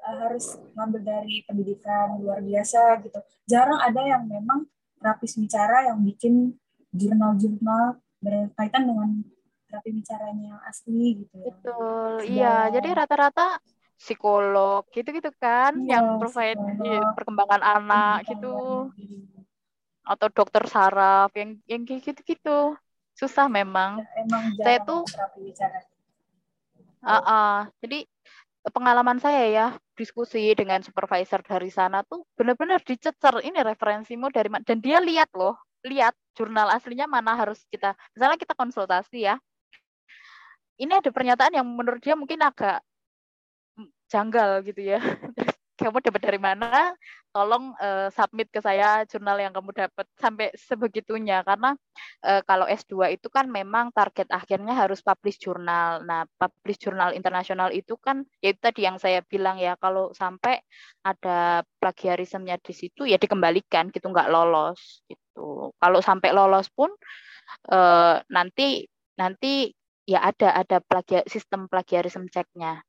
uh, 0.05 0.17
harus 0.25 0.57
ngambil 0.77 1.01
dari 1.01 1.41
pendidikan 1.45 2.21
luar 2.21 2.41
biasa 2.45 3.01
gitu. 3.01 3.19
Jarang 3.49 3.81
ada 3.81 4.01
yang 4.05 4.29
memang 4.29 4.69
terapis 5.01 5.37
bicara 5.37 5.89
yang 5.89 6.01
bikin 6.05 6.53
jurnal-jurnal 6.93 7.97
berkaitan 8.19 8.83
dengan 8.85 9.09
terapi 9.69 9.89
bicaranya 9.93 10.45
yang 10.57 10.61
asli 10.65 11.21
gitu 11.21 11.35
ya. 11.37 11.45
Betul, 11.53 12.11
iya. 12.25 12.55
Jadi 12.73 12.87
rata-rata 12.89 13.61
psikolog 13.99 14.87
gitu-gitu 14.95 15.29
kan 15.37 15.75
iya, 15.83 15.99
yang 15.99 16.17
provide 16.17 16.57
psikolog, 16.57 17.13
perkembangan 17.13 17.61
anak 17.61 18.17
gitu. 18.25 18.89
Atau 20.01 20.27
dokter 20.33 20.65
saraf 20.65 21.29
yang 21.37 21.61
yang 21.69 21.85
gitu-gitu. 21.85 22.73
Susah 23.13 23.45
memang. 23.45 24.01
Ya, 24.01 24.25
emang 24.25 24.43
saya 24.57 24.77
tuh 24.81 25.05
terapi 25.05 25.39
bicara. 25.53 25.79
Uh, 26.99 27.15
uh, 27.15 27.57
jadi 27.79 28.03
pengalaman 28.67 29.23
saya 29.23 29.47
ya 29.47 29.67
diskusi 29.95 30.51
dengan 30.51 30.83
supervisor 30.83 31.39
dari 31.39 31.71
sana 31.71 32.03
tuh 32.03 32.27
benar-benar 32.35 32.83
dicecer 32.83 33.39
ini 33.47 33.55
referensimu 33.63 34.27
dari 34.31 34.51
mana 34.51 34.67
dan 34.67 34.83
dia 34.83 34.99
lihat 34.99 35.31
loh 35.31 35.55
lihat 35.87 36.11
jurnal 36.35 36.67
aslinya 36.67 37.07
mana 37.07 37.39
harus 37.39 37.63
kita 37.71 37.95
misalnya 38.11 38.35
kita 38.35 38.51
konsultasi 38.51 39.31
ya 39.31 39.39
ini 40.79 40.93
ada 40.95 41.11
pernyataan 41.11 41.53
yang 41.59 41.67
menurut 41.67 41.99
dia 41.99 42.15
mungkin 42.15 42.39
agak 42.39 42.79
janggal 44.09 44.65
gitu 44.65 44.81
ya. 44.95 44.99
kamu 45.79 46.03
dapat 46.03 46.21
dari 46.21 46.39
mana? 46.39 46.91
Tolong 47.31 47.71
uh, 47.79 48.11
submit 48.11 48.51
ke 48.51 48.59
saya 48.59 49.07
jurnal 49.07 49.39
yang 49.39 49.55
kamu 49.55 49.71
dapat 49.71 50.05
sampai 50.19 50.51
sebegitunya 50.57 51.39
karena 51.45 51.77
uh, 52.25 52.41
kalau 52.43 52.67
S2 52.67 53.15
itu 53.15 53.31
kan 53.31 53.47
memang 53.47 53.95
target 53.95 54.27
akhirnya 54.27 54.75
harus 54.75 54.99
publish 54.99 55.39
jurnal. 55.39 56.03
Nah, 56.03 56.27
publish 56.35 56.83
jurnal 56.83 57.15
internasional 57.15 57.71
itu 57.71 57.95
kan 57.95 58.27
ya 58.43 58.51
itu 58.51 58.59
tadi 58.59 58.83
yang 58.83 58.99
saya 58.99 59.23
bilang 59.23 59.55
ya 59.55 59.79
kalau 59.79 60.11
sampai 60.11 60.59
ada 61.05 61.63
plagiarismenya 61.79 62.59
di 62.59 62.73
situ 62.75 63.07
ya 63.07 63.15
dikembalikan 63.15 63.93
gitu 63.95 64.11
nggak 64.11 64.27
lolos 64.27 65.05
gitu. 65.07 65.71
Kalau 65.79 65.99
sampai 66.03 66.35
lolos 66.35 66.67
pun 66.73 66.91
uh, 67.71 68.19
nanti 68.27 68.83
nanti 69.15 69.78
ya 70.09 70.19
ada 70.25 70.57
ada 70.57 70.77
plagiar, 70.81 71.23
sistem 71.29 71.69
plagiarisme 71.69 72.25
ceknya. 72.33 72.81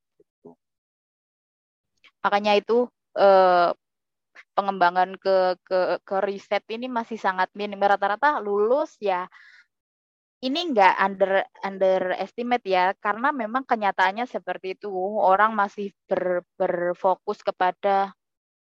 Makanya 2.24 2.52
itu 2.56 2.88
eh, 3.20 3.70
pengembangan 4.56 5.16
ke 5.20 5.36
ke 5.68 5.78
ke 6.00 6.16
riset 6.24 6.64
ini 6.72 6.88
masih 6.88 7.20
sangat 7.20 7.52
minim. 7.52 7.80
Rata-rata 7.80 8.40
lulus 8.40 8.96
ya 9.00 9.28
ini 10.40 10.72
enggak 10.72 10.96
under 10.96 11.44
underestimate 11.60 12.64
ya 12.64 12.96
karena 12.96 13.28
memang 13.28 13.60
kenyataannya 13.68 14.24
seperti 14.24 14.72
itu 14.80 14.88
orang 15.20 15.52
masih 15.52 15.92
ber, 16.08 16.40
berfokus 16.56 17.44
kepada 17.44 18.16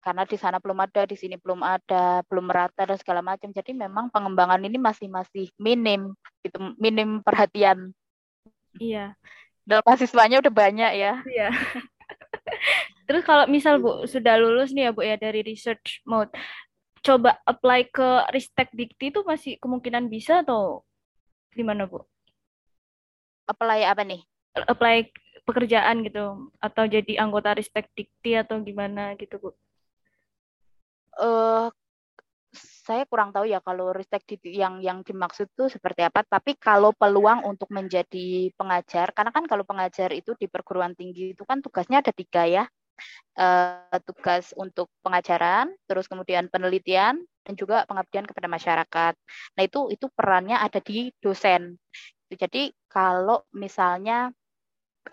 karena 0.05 0.27
di 0.29 0.37
sana 0.37 0.61
belum 0.61 0.85
ada 0.85 1.09
di 1.09 1.17
sini 1.17 1.41
belum 1.41 1.65
ada 1.65 2.21
belum 2.29 2.45
merata 2.45 2.85
dan 2.85 2.99
segala 3.01 3.25
macam 3.25 3.49
jadi 3.55 3.73
memang 3.73 4.13
pengembangan 4.13 4.61
ini 4.61 4.77
masih 4.77 5.09
masih 5.09 5.49
minim 5.57 6.13
gitu 6.45 6.59
minim 6.77 7.25
perhatian 7.25 7.95
Iya. 8.79 9.17
Dan 9.63 9.79
mahasiswanya 9.87 10.43
udah 10.43 10.53
banyak 10.53 10.93
ya. 10.97 11.13
Iya. 11.27 11.49
Terus 13.07 13.23
kalau 13.27 13.45
misal 13.51 13.79
Bu 13.83 14.07
sudah 14.09 14.39
lulus 14.39 14.73
nih 14.73 14.89
ya 14.89 14.93
Bu 14.95 15.03
ya 15.05 15.17
dari 15.19 15.45
research 15.45 16.01
mode, 16.09 16.33
coba 17.03 17.39
apply 17.45 17.91
ke 17.91 18.09
Ristek 18.31 18.71
Dikti 18.73 19.11
itu 19.11 19.21
masih 19.27 19.59
kemungkinan 19.59 20.07
bisa 20.09 20.41
atau 20.41 20.87
gimana 21.53 21.85
Bu? 21.85 22.03
Apply 23.51 23.85
apa 23.85 24.03
nih? 24.07 24.23
Apply 24.55 25.11
pekerjaan 25.43 26.07
gitu 26.07 26.51
atau 26.63 26.85
jadi 26.87 27.19
anggota 27.19 27.59
Ristek 27.59 27.91
Dikti 27.93 28.39
atau 28.39 28.63
gimana 28.63 29.19
gitu 29.19 29.37
Bu? 29.39 29.51
Uh, 31.21 31.69
saya 32.83 33.07
kurang 33.07 33.31
tahu 33.31 33.47
ya 33.47 33.63
kalau 33.63 33.95
ristek 33.95 34.27
yang 34.43 34.83
yang 34.83 35.07
dimaksud 35.07 35.47
itu 35.55 35.71
seperti 35.71 36.03
apa. 36.03 36.27
Tapi 36.27 36.59
kalau 36.59 36.91
peluang 36.91 37.47
untuk 37.47 37.71
menjadi 37.71 38.51
pengajar, 38.59 39.15
karena 39.15 39.31
kan 39.31 39.47
kalau 39.47 39.63
pengajar 39.63 40.11
itu 40.11 40.35
di 40.35 40.51
perguruan 40.51 40.99
tinggi 40.99 41.31
itu 41.35 41.47
kan 41.47 41.63
tugasnya 41.63 42.03
ada 42.03 42.11
tiga 42.11 42.43
ya. 42.47 42.67
Uh, 43.35 43.99
tugas 44.07 44.55
untuk 44.55 44.87
pengajaran, 45.03 45.75
terus 45.91 46.07
kemudian 46.07 46.47
penelitian 46.53 47.19
dan 47.43 47.55
juga 47.59 47.83
pengabdian 47.89 48.27
kepada 48.29 48.47
masyarakat. 48.47 49.15
Nah 49.59 49.63
itu 49.63 49.91
itu 49.91 50.07
perannya 50.13 50.59
ada 50.59 50.79
di 50.79 51.11
dosen. 51.19 51.79
Jadi 52.31 52.71
kalau 52.87 53.43
misalnya 53.55 54.31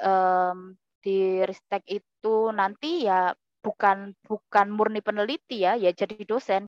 um, 0.02 0.76
di 1.02 1.42
ristek 1.46 1.82
itu 1.88 2.52
nanti 2.54 3.08
ya 3.08 3.34
bukan 3.64 4.14
bukan 4.26 4.68
murni 4.70 5.02
peneliti 5.02 5.66
ya, 5.66 5.74
ya 5.80 5.90
jadi 5.96 6.22
dosen 6.28 6.68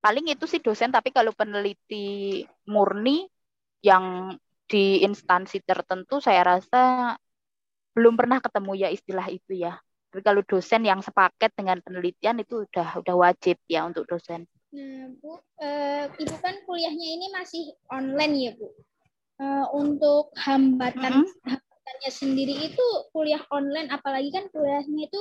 paling 0.00 0.32
itu 0.32 0.44
sih 0.48 0.60
dosen 0.64 0.88
tapi 0.88 1.12
kalau 1.12 1.36
peneliti 1.36 2.44
murni 2.68 3.28
yang 3.84 4.36
di 4.70 5.04
instansi 5.04 5.60
tertentu 5.64 6.22
saya 6.22 6.56
rasa 6.56 7.14
belum 7.92 8.14
pernah 8.14 8.38
ketemu 8.38 8.72
ya 8.86 8.88
istilah 8.88 9.26
itu 9.28 9.66
ya. 9.66 9.76
Tapi 10.10 10.22
kalau 10.26 10.42
dosen 10.42 10.82
yang 10.82 11.02
sepaket 11.02 11.54
dengan 11.54 11.78
penelitian 11.82 12.42
itu 12.42 12.66
udah 12.66 12.98
udah 12.98 13.14
wajib 13.14 13.58
ya 13.70 13.86
untuk 13.86 14.10
dosen. 14.10 14.46
Nah, 14.70 15.10
Bu, 15.18 15.34
uh, 15.34 16.06
Ibu 16.10 16.34
kan 16.38 16.54
kuliahnya 16.66 17.08
ini 17.18 17.26
masih 17.34 17.74
online 17.90 18.34
ya, 18.38 18.52
Bu. 18.58 18.70
Uh, 19.40 19.66
untuk 19.74 20.34
hambatan 20.38 21.22
mm 21.22 21.26
-hmm. 21.26 21.46
hambatannya 21.46 22.10
sendiri 22.10 22.54
itu 22.70 22.86
kuliah 23.10 23.42
online, 23.50 23.90
apalagi 23.90 24.30
kan 24.34 24.46
kuliahnya 24.50 25.10
itu 25.10 25.20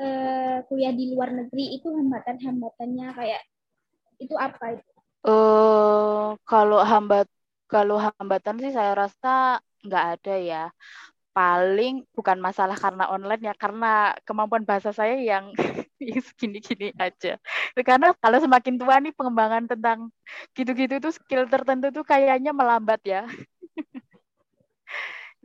uh, 0.00 0.58
kuliah 0.68 0.92
di 0.92 1.12
luar 1.12 1.32
negeri 1.32 1.80
itu 1.80 1.88
hambatan-hambatannya 1.88 3.16
kayak 3.16 3.42
itu 4.22 4.34
apa 4.38 4.78
itu? 4.78 4.86
Uh, 5.22 6.34
kalau 6.46 6.82
hambat 6.82 7.26
kalau 7.70 7.96
hambatan 7.96 8.58
sih 8.58 8.74
saya 8.74 8.92
rasa 8.94 9.62
nggak 9.82 10.04
ada 10.18 10.34
ya 10.38 10.62
paling 11.32 12.04
bukan 12.12 12.36
masalah 12.36 12.76
karena 12.76 13.08
online 13.08 13.48
ya 13.48 13.54
karena 13.56 14.12
kemampuan 14.28 14.68
bahasa 14.68 14.92
saya 14.92 15.16
yang 15.16 15.48
segini-gini 16.28 16.92
aja. 17.00 17.40
Karena 17.72 18.12
kalau 18.20 18.36
semakin 18.36 18.76
tua 18.76 19.00
nih 19.00 19.16
pengembangan 19.16 19.64
tentang 19.64 20.12
gitu-gitu 20.52 21.00
tuh 21.00 21.12
skill 21.16 21.48
tertentu 21.48 21.88
tuh 21.88 22.04
kayaknya 22.04 22.52
melambat 22.52 23.00
ya. 23.08 23.24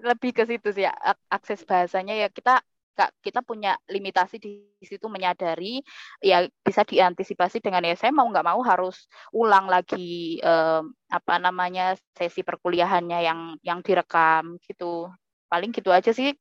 Lebih 0.07 0.35
ke 0.35 0.43
situ 0.45 0.69
sih 0.75 0.85
ya 0.85 0.93
akses 1.31 1.63
bahasanya 1.63 2.13
ya 2.13 2.27
kita 2.27 2.59
kita 3.21 3.45
punya 3.45 3.77
limitasi 3.85 4.41
di 4.41 4.51
situ 4.81 5.05
menyadari 5.05 5.81
ya 6.21 6.49
bisa 6.65 6.81
diantisipasi 6.81 7.61
dengan 7.61 7.85
ya 7.85 7.93
saya 7.93 8.09
mau 8.09 8.25
nggak 8.25 8.47
mau 8.47 8.61
harus 8.65 9.05
ulang 9.29 9.69
lagi 9.69 10.41
eh, 10.41 10.81
apa 11.13 11.33
namanya 11.37 11.93
sesi 12.17 12.41
perkuliahannya 12.41 13.19
yang 13.21 13.39
yang 13.61 13.79
direkam 13.85 14.57
gitu. 14.65 15.09
Paling 15.47 15.71
gitu 15.71 15.93
aja 15.93 16.11
sih. 16.11 16.33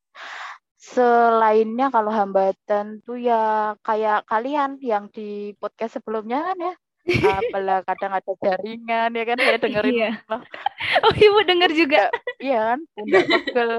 Selainnya 0.76 1.88
kalau 1.94 2.12
hambatan 2.12 3.00
tuh 3.06 3.18
ya 3.18 3.74
kayak 3.86 4.28
kalian 4.28 4.78
yang 4.82 5.08
di 5.12 5.56
podcast 5.60 5.98
sebelumnya 5.98 6.52
kan 6.52 6.58
ya 6.60 6.74
apalah 7.06 7.86
kadang 7.86 8.12
ada 8.18 8.32
jaringan 8.42 9.10
ya 9.14 9.24
kan 9.24 9.38
saya 9.38 9.58
dengerin 9.62 9.94
iya. 9.94 10.10
oh 11.06 11.14
ibu 11.14 11.38
denger 11.46 11.70
juga. 11.70 12.10
iya 12.42 12.74
kan 12.74 12.80
pundak 12.98 13.24
pegel 13.30 13.72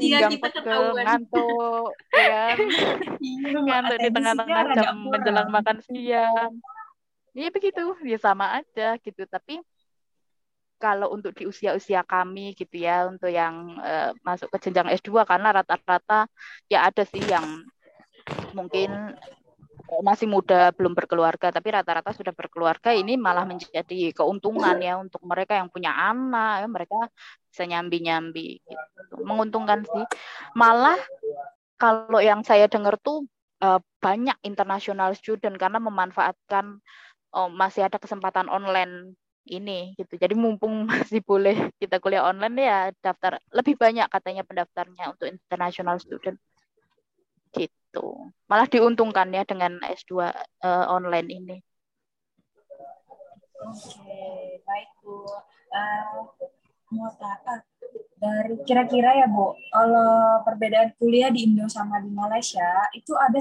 pinggang 0.00 0.32
pegel 0.40 0.82
ngantuk 0.96 1.90
ya 2.16 2.56
kan. 2.56 2.58
Iya, 3.20 3.58
ngantuk 3.60 3.96
di 4.00 4.08
tengah-tengah 4.08 4.64
jam 4.72 4.96
menjelang 5.04 5.48
makan 5.52 5.78
siang. 5.84 6.52
Iya 7.36 7.48
begitu. 7.52 7.92
Ya 8.08 8.16
sama 8.16 8.56
aja 8.56 8.96
gitu. 9.04 9.28
Tapi 9.28 9.60
kalau 10.76 11.12
untuk 11.12 11.32
di 11.36 11.48
usia-usia 11.48 12.04
kami 12.04 12.52
gitu 12.52 12.76
ya 12.76 13.08
untuk 13.08 13.32
yang 13.32 13.80
uh, 13.80 14.12
masuk 14.20 14.52
ke 14.56 14.68
jenjang 14.68 14.92
S2 14.92 15.24
karena 15.24 15.48
rata-rata 15.56 16.28
ya 16.68 16.88
ada 16.88 17.04
sih 17.04 17.24
yang 17.24 17.64
mungkin 18.52 19.16
masih 20.02 20.26
muda 20.26 20.74
belum 20.74 20.92
berkeluarga 20.92 21.54
tapi 21.54 21.70
rata-rata 21.70 22.10
sudah 22.10 22.34
berkeluarga 22.34 22.90
ini 22.90 23.14
malah 23.14 23.46
menjadi 23.46 24.10
keuntungan 24.12 24.76
ya 24.82 24.98
untuk 24.98 25.22
mereka 25.22 25.54
yang 25.58 25.70
punya 25.70 25.94
anak 25.94 26.66
ya 26.66 26.68
mereka 26.68 26.98
bisa 27.46 27.62
nyambi-nyambi 27.64 28.60
gitu. 28.60 29.14
menguntungkan 29.22 29.86
sih 29.86 30.04
malah 30.58 30.98
kalau 31.78 32.18
yang 32.18 32.42
saya 32.42 32.66
dengar 32.66 32.98
tuh 32.98 33.28
uh, 33.62 33.80
banyak 34.00 34.36
international 34.42 35.12
student 35.14 35.56
karena 35.56 35.78
memanfaatkan 35.78 36.80
oh, 37.36 37.48
masih 37.52 37.86
ada 37.86 38.00
kesempatan 38.00 38.48
online 38.48 39.16
ini 39.46 39.94
gitu. 39.94 40.18
Jadi 40.18 40.34
mumpung 40.34 40.84
masih 40.90 41.22
boleh 41.22 41.70
kita 41.78 42.02
kuliah 42.02 42.26
online 42.26 42.56
ya 42.58 42.80
daftar 43.00 43.38
lebih 43.54 43.78
banyak 43.78 44.08
katanya 44.10 44.42
pendaftarnya 44.42 45.14
untuk 45.14 45.30
international 45.30 45.96
student. 46.02 46.36
Gitu. 47.54 47.72
Malah 48.50 48.68
diuntungkan 48.68 49.30
ya 49.32 49.42
dengan 49.46 49.78
S2 49.82 50.12
uh, 50.18 50.30
eh, 50.32 50.84
online 50.90 51.28
ini. 51.30 51.56
Oke, 53.66 54.60
baik 54.62 54.90
Bu. 55.00 55.24
Uh, 55.72 56.28
mau 56.94 57.10
tanya 57.18 57.66
dari 58.16 58.56
kira-kira 58.64 59.12
ya 59.12 59.28
Bu, 59.28 59.52
kalau 59.68 60.40
perbedaan 60.40 60.96
kuliah 60.96 61.28
di 61.28 61.44
Indo 61.44 61.68
sama 61.68 62.00
di 62.00 62.08
Malaysia 62.08 62.88
itu 62.96 63.12
ada 63.12 63.36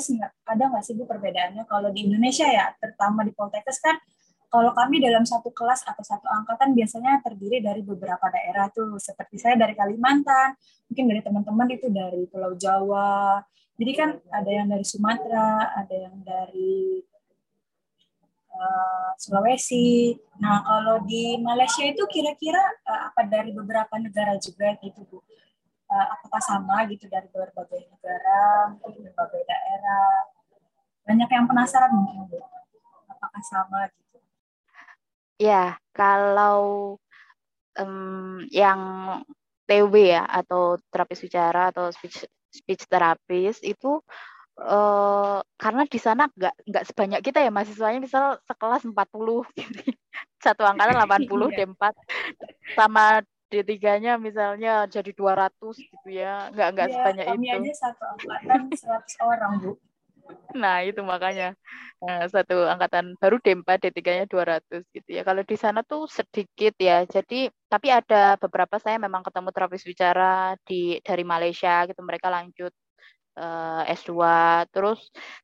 ada 0.52 0.64
nggak 0.68 0.84
sih 0.84 0.94
Bu 1.00 1.08
perbedaannya? 1.08 1.64
Kalau 1.64 1.90
di 1.96 2.08
Indonesia 2.08 2.44
ya, 2.48 2.76
terutama 2.76 3.24
di 3.24 3.32
Poltekkes 3.32 3.80
kan 3.80 3.96
kalau 4.52 4.72
kami 4.72 5.04
dalam 5.04 5.28
satu 5.28 5.52
kelas 5.52 5.84
atau 5.84 6.00
satu 6.00 6.28
angkatan 6.32 6.72
biasanya 6.76 7.20
terdiri 7.20 7.60
dari 7.60 7.84
beberapa 7.84 8.24
daerah 8.32 8.72
tuh, 8.72 8.96
seperti 9.00 9.36
saya 9.36 9.60
dari 9.60 9.76
Kalimantan, 9.76 10.56
mungkin 10.88 11.06
dari 11.12 11.22
teman-teman 11.24 11.68
itu 11.76 11.88
dari 11.92 12.24
Pulau 12.28 12.56
Jawa. 12.56 13.44
Jadi 13.76 13.92
kan 13.92 14.10
ada 14.32 14.48
yang 14.52 14.68
dari 14.72 14.86
Sumatera, 14.88 15.76
ada 15.76 15.96
yang 15.96 16.16
dari 16.24 17.04
uh, 18.56 19.12
Sulawesi. 19.20 20.16
Nah, 20.40 20.64
kalau 20.64 21.04
di 21.04 21.36
Malaysia 21.44 21.84
itu 21.84 22.04
kira-kira 22.08 22.64
uh, 22.88 23.12
apa 23.12 23.28
dari 23.28 23.52
beberapa 23.52 24.00
negara 24.00 24.40
juga 24.40 24.80
gitu, 24.80 25.04
Bu? 25.12 25.20
Uh, 25.86 26.08
apakah 26.18 26.42
sama 26.42 26.88
gitu 26.88 27.06
dari 27.12 27.28
berbagai 27.30 27.84
negara, 27.92 28.74
berbagai 28.80 29.44
daerah? 29.44 30.32
Banyak 31.06 31.30
yang 31.30 31.46
penasaran 31.46 31.92
mungkin, 31.92 32.32
Bu. 32.32 32.40
Apakah 33.12 33.44
sama 33.44 33.92
gitu? 33.92 34.18
Ya, 35.36 35.76
kalau 35.92 36.96
um, 37.76 38.40
yang 38.56 38.80
TW 39.68 39.94
ya 40.16 40.24
atau 40.24 40.80
terapis 40.94 41.20
bicara 41.20 41.76
atau 41.76 41.92
speech 41.92 42.24
speech 42.56 42.88
terapis 42.88 43.60
itu 43.60 44.00
uh, 44.62 45.40
karena 45.60 45.84
di 45.86 46.00
sana 46.00 46.32
nggak 46.32 46.56
nggak 46.64 46.84
sebanyak 46.88 47.20
kita 47.20 47.44
ya 47.44 47.52
mahasiswanya 47.52 48.00
misal 48.00 48.40
sekelas 48.48 48.88
40 48.88 48.96
gitu. 49.60 49.80
Satu 50.46 50.64
angkatan 50.64 50.96
80 50.96 51.28
iya. 51.28 51.66
D4 51.66 51.84
sama 52.78 53.20
D3-nya 53.50 54.14
misalnya 54.18 54.74
jadi 54.88 55.12
200 55.12 55.52
gitu 55.76 56.10
ya. 56.10 56.50
Nggak 56.54 56.68
nggak 56.76 56.88
ya, 56.88 56.94
sebanyak 56.94 57.26
kami 57.26 57.46
itu. 57.46 57.52
Kami 57.52 57.68
aja 57.68 57.74
satu 57.90 58.04
angkatan 58.16 58.62
100 58.72 59.32
orang, 59.32 59.52
Bu. 59.62 59.72
Nah, 60.64 60.76
itu 60.88 61.02
makanya 61.12 61.46
nah, 62.04 62.26
satu 62.34 62.54
angkatan 62.74 63.06
baru 63.22 63.36
D4, 63.46 63.78
D3-nya 63.84 64.26
200 64.32 64.82
gitu 64.96 65.10
ya. 65.18 65.22
Kalau 65.28 65.42
di 65.52 65.56
sana 65.64 65.80
tuh 65.92 66.02
sedikit 66.18 66.74
ya. 66.88 67.04
Jadi 67.16 67.36
tapi 67.72 67.88
ada 67.92 68.40
beberapa 68.44 68.76
saya 68.84 68.98
memang 69.06 69.22
ketemu 69.28 69.50
terapis 69.56 69.84
bicara 69.90 70.56
di 70.68 70.98
dari 71.08 71.24
Malaysia 71.28 71.84
gitu. 71.90 72.02
Mereka 72.10 72.28
lanjut 72.36 72.72
eh, 73.40 73.82
S2. 74.00 74.66
Terus 74.74 75.00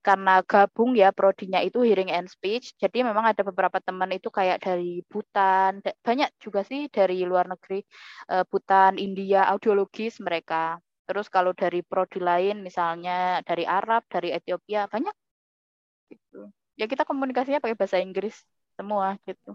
karena 0.05 0.31
gabung 0.51 0.91
ya 1.01 1.07
prodinya 1.17 1.59
itu 1.67 1.77
hearing 1.87 2.09
and 2.15 2.27
speech. 2.31 2.65
Jadi 2.81 2.97
memang 3.09 3.25
ada 3.31 3.41
beberapa 3.49 3.77
teman 3.83 4.09
itu 4.17 4.29
kayak 4.37 4.57
dari 4.65 5.03
Bhutan, 5.11 5.71
banyak 6.07 6.29
juga 6.43 6.61
sih 6.69 6.87
dari 6.89 7.15
luar 7.29 7.45
negeri, 7.51 7.83
uh, 8.31 8.43
Bhutan, 8.49 8.95
India, 9.05 9.39
audiologis 9.51 10.19
mereka 10.23 10.79
Terus 11.11 11.27
kalau 11.27 11.51
dari 11.51 11.83
prodi 11.83 12.23
lain 12.23 12.63
misalnya 12.63 13.43
dari 13.43 13.67
Arab, 13.67 14.07
dari 14.07 14.31
Ethiopia 14.31 14.87
banyak 14.87 15.11
gitu. 16.07 16.47
Ya 16.79 16.87
kita 16.87 17.03
komunikasinya 17.03 17.59
pakai 17.59 17.75
bahasa 17.75 17.99
Inggris 17.99 18.47
semua 18.79 19.19
gitu. 19.27 19.51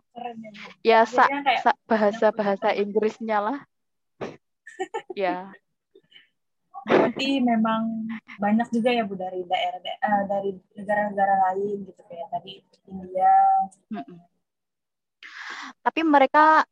Ya, 0.85 1.09
ya 1.09 1.09
sa, 1.09 1.73
bahasa-bahasa 1.89 2.77
Inggrisnya 2.77 3.41
lah. 3.41 3.59
ya. 5.17 5.49
Berarti 6.85 7.41
memang 7.41 8.05
banyak 8.37 8.69
juga 8.77 8.93
ya 8.93 9.09
Bu 9.09 9.17
dari 9.17 9.41
daerah 9.49 9.81
uh, 9.81 10.23
dari 10.29 10.61
negara-negara 10.77 11.35
lain 11.57 11.89
gitu 11.89 12.05
kayak 12.05 12.37
tadi 12.37 12.53
India. 12.85 13.33
Tapi 15.81 16.01
mereka 16.05 16.69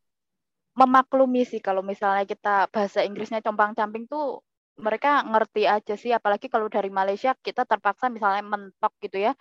memaklumi 0.77 1.49
sih 1.49 1.65
kalau 1.65 1.81
misalnya 1.81 2.29
kita 2.29 2.69
bahasa 2.69 3.01
Inggrisnya 3.01 3.41
compang-camping 3.41 4.05
tuh 4.05 4.45
mereka 4.75 5.23
ngerti 5.23 5.63
aja 5.71 5.95
sih 5.95 6.11
apalagi 6.11 6.51
kalau 6.51 6.67
dari 6.67 6.91
Malaysia 6.91 7.31
kita 7.39 7.63
terpaksa 7.63 8.11
misalnya 8.11 8.43
mentok 8.43 8.93
gitu 8.99 9.23
ya 9.23 9.33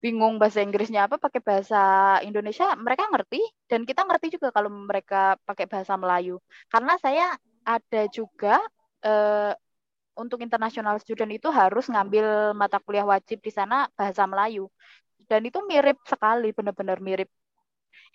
bingung 0.00 0.40
bahasa 0.40 0.64
Inggrisnya 0.64 1.04
apa 1.04 1.20
pakai 1.20 1.44
bahasa 1.44 1.80
Indonesia 2.24 2.72
mereka 2.80 3.04
ngerti 3.12 3.40
dan 3.68 3.84
kita 3.84 4.00
ngerti 4.08 4.40
juga 4.40 4.48
kalau 4.48 4.72
mereka 4.72 5.36
pakai 5.44 5.68
bahasa 5.68 5.92
Melayu. 6.00 6.40
Karena 6.72 6.96
saya 6.96 7.36
ada 7.68 8.02
juga 8.08 8.56
eh, 9.04 9.52
untuk 10.16 10.40
international 10.40 10.96
student 11.04 11.28
itu 11.36 11.52
harus 11.52 11.84
ngambil 11.92 12.56
mata 12.56 12.80
kuliah 12.80 13.04
wajib 13.04 13.44
di 13.44 13.52
sana 13.52 13.92
bahasa 13.92 14.24
Melayu. 14.24 14.72
Dan 15.28 15.44
itu 15.44 15.60
mirip 15.68 16.00
sekali 16.08 16.48
benar-benar 16.56 16.98
mirip. 17.04 17.28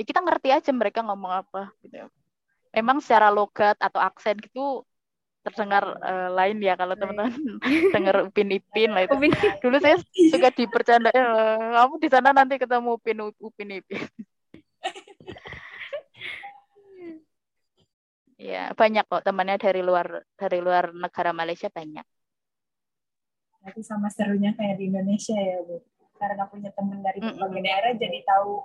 Ya, 0.01 0.03
kita 0.09 0.19
ngerti 0.25 0.49
aja 0.57 0.71
mereka 0.73 1.05
ngomong 1.05 1.31
apa 1.45 1.69
gitu 1.85 2.09
emang 2.75 2.99
secara 2.99 3.31
logat 3.31 3.79
atau 3.79 4.03
aksen 4.03 4.35
gitu 4.43 4.83
terdengar 5.45 5.85
uh, 6.01 6.33
lain 6.33 6.57
ya 6.57 6.73
kalau 6.73 6.97
teman-teman 6.97 7.37
dengar 7.95 8.25
Upin 8.25 8.49
Ipin 8.49 8.89
lah 8.89 9.05
itu. 9.05 9.13
Upin. 9.13 9.29
Dulu 9.61 9.77
saya 9.77 10.01
suka 10.33 10.49
dipercanda 10.49 11.13
uh, 11.13 11.85
kamu 11.85 12.01
di 12.01 12.09
sana 12.09 12.33
nanti 12.33 12.57
ketemu 12.57 12.97
Upin 12.97 13.21
Upin 13.21 13.69
Ipin. 13.77 14.01
ya 18.41 18.73
banyak 18.73 19.05
kok 19.05 19.21
temannya 19.21 19.61
dari 19.61 19.85
luar 19.85 20.25
dari 20.33 20.57
luar 20.65 20.89
negara 20.97 21.29
Malaysia 21.29 21.69
banyak. 21.69 22.05
Nanti 23.65 23.81
sama 23.85 24.09
serunya 24.09 24.53
kayak 24.53 24.77
di 24.77 24.93
Indonesia 24.93 25.33
ya, 25.33 25.61
Bu. 25.65 25.81
Karena 26.21 26.45
punya 26.45 26.69
teman 26.73 27.01
dari 27.01 27.17
berbagai 27.17 27.61
daerah, 27.65 27.91
jadi 27.97 28.21
tahu 28.21 28.61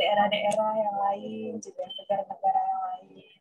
daerah-daerah 0.00 0.72
yang 0.80 0.96
lain, 0.96 1.52
juga 1.60 1.84
negara-negara 1.84 2.60
yang 2.64 2.80
lain. 2.88 3.39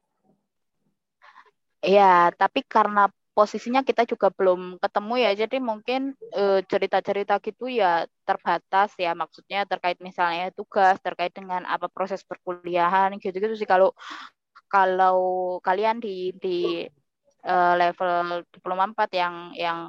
Iya, 1.79 2.35
tapi 2.35 2.59
karena 2.67 3.07
posisinya 3.31 3.81
kita 3.87 4.03
juga 4.03 4.27
belum 4.35 4.83
ketemu 4.83 5.13
ya, 5.23 5.31
jadi 5.47 5.57
mungkin 5.63 6.11
cerita 6.67 6.99
cerita-cerita 6.99 7.33
gitu 7.39 7.65
ya 7.71 8.03
terbatas 8.27 8.91
ya, 8.99 9.15
maksudnya 9.15 9.63
terkait 9.63 9.95
misalnya 10.03 10.51
tugas, 10.51 10.99
terkait 10.99 11.31
dengan 11.31 11.63
apa 11.63 11.87
proses 11.87 12.19
perkuliahan 12.27 13.15
gitu-gitu 13.23 13.55
sih. 13.55 13.69
Kalau 13.69 13.95
kalau 14.67 15.17
kalian 15.63 16.03
di 16.03 16.35
di 16.43 16.83
uh, 17.47 17.73
level 17.79 18.43
diploma 18.51 18.83
4 18.91 19.09
yang 19.15 19.35
yang 19.55 19.79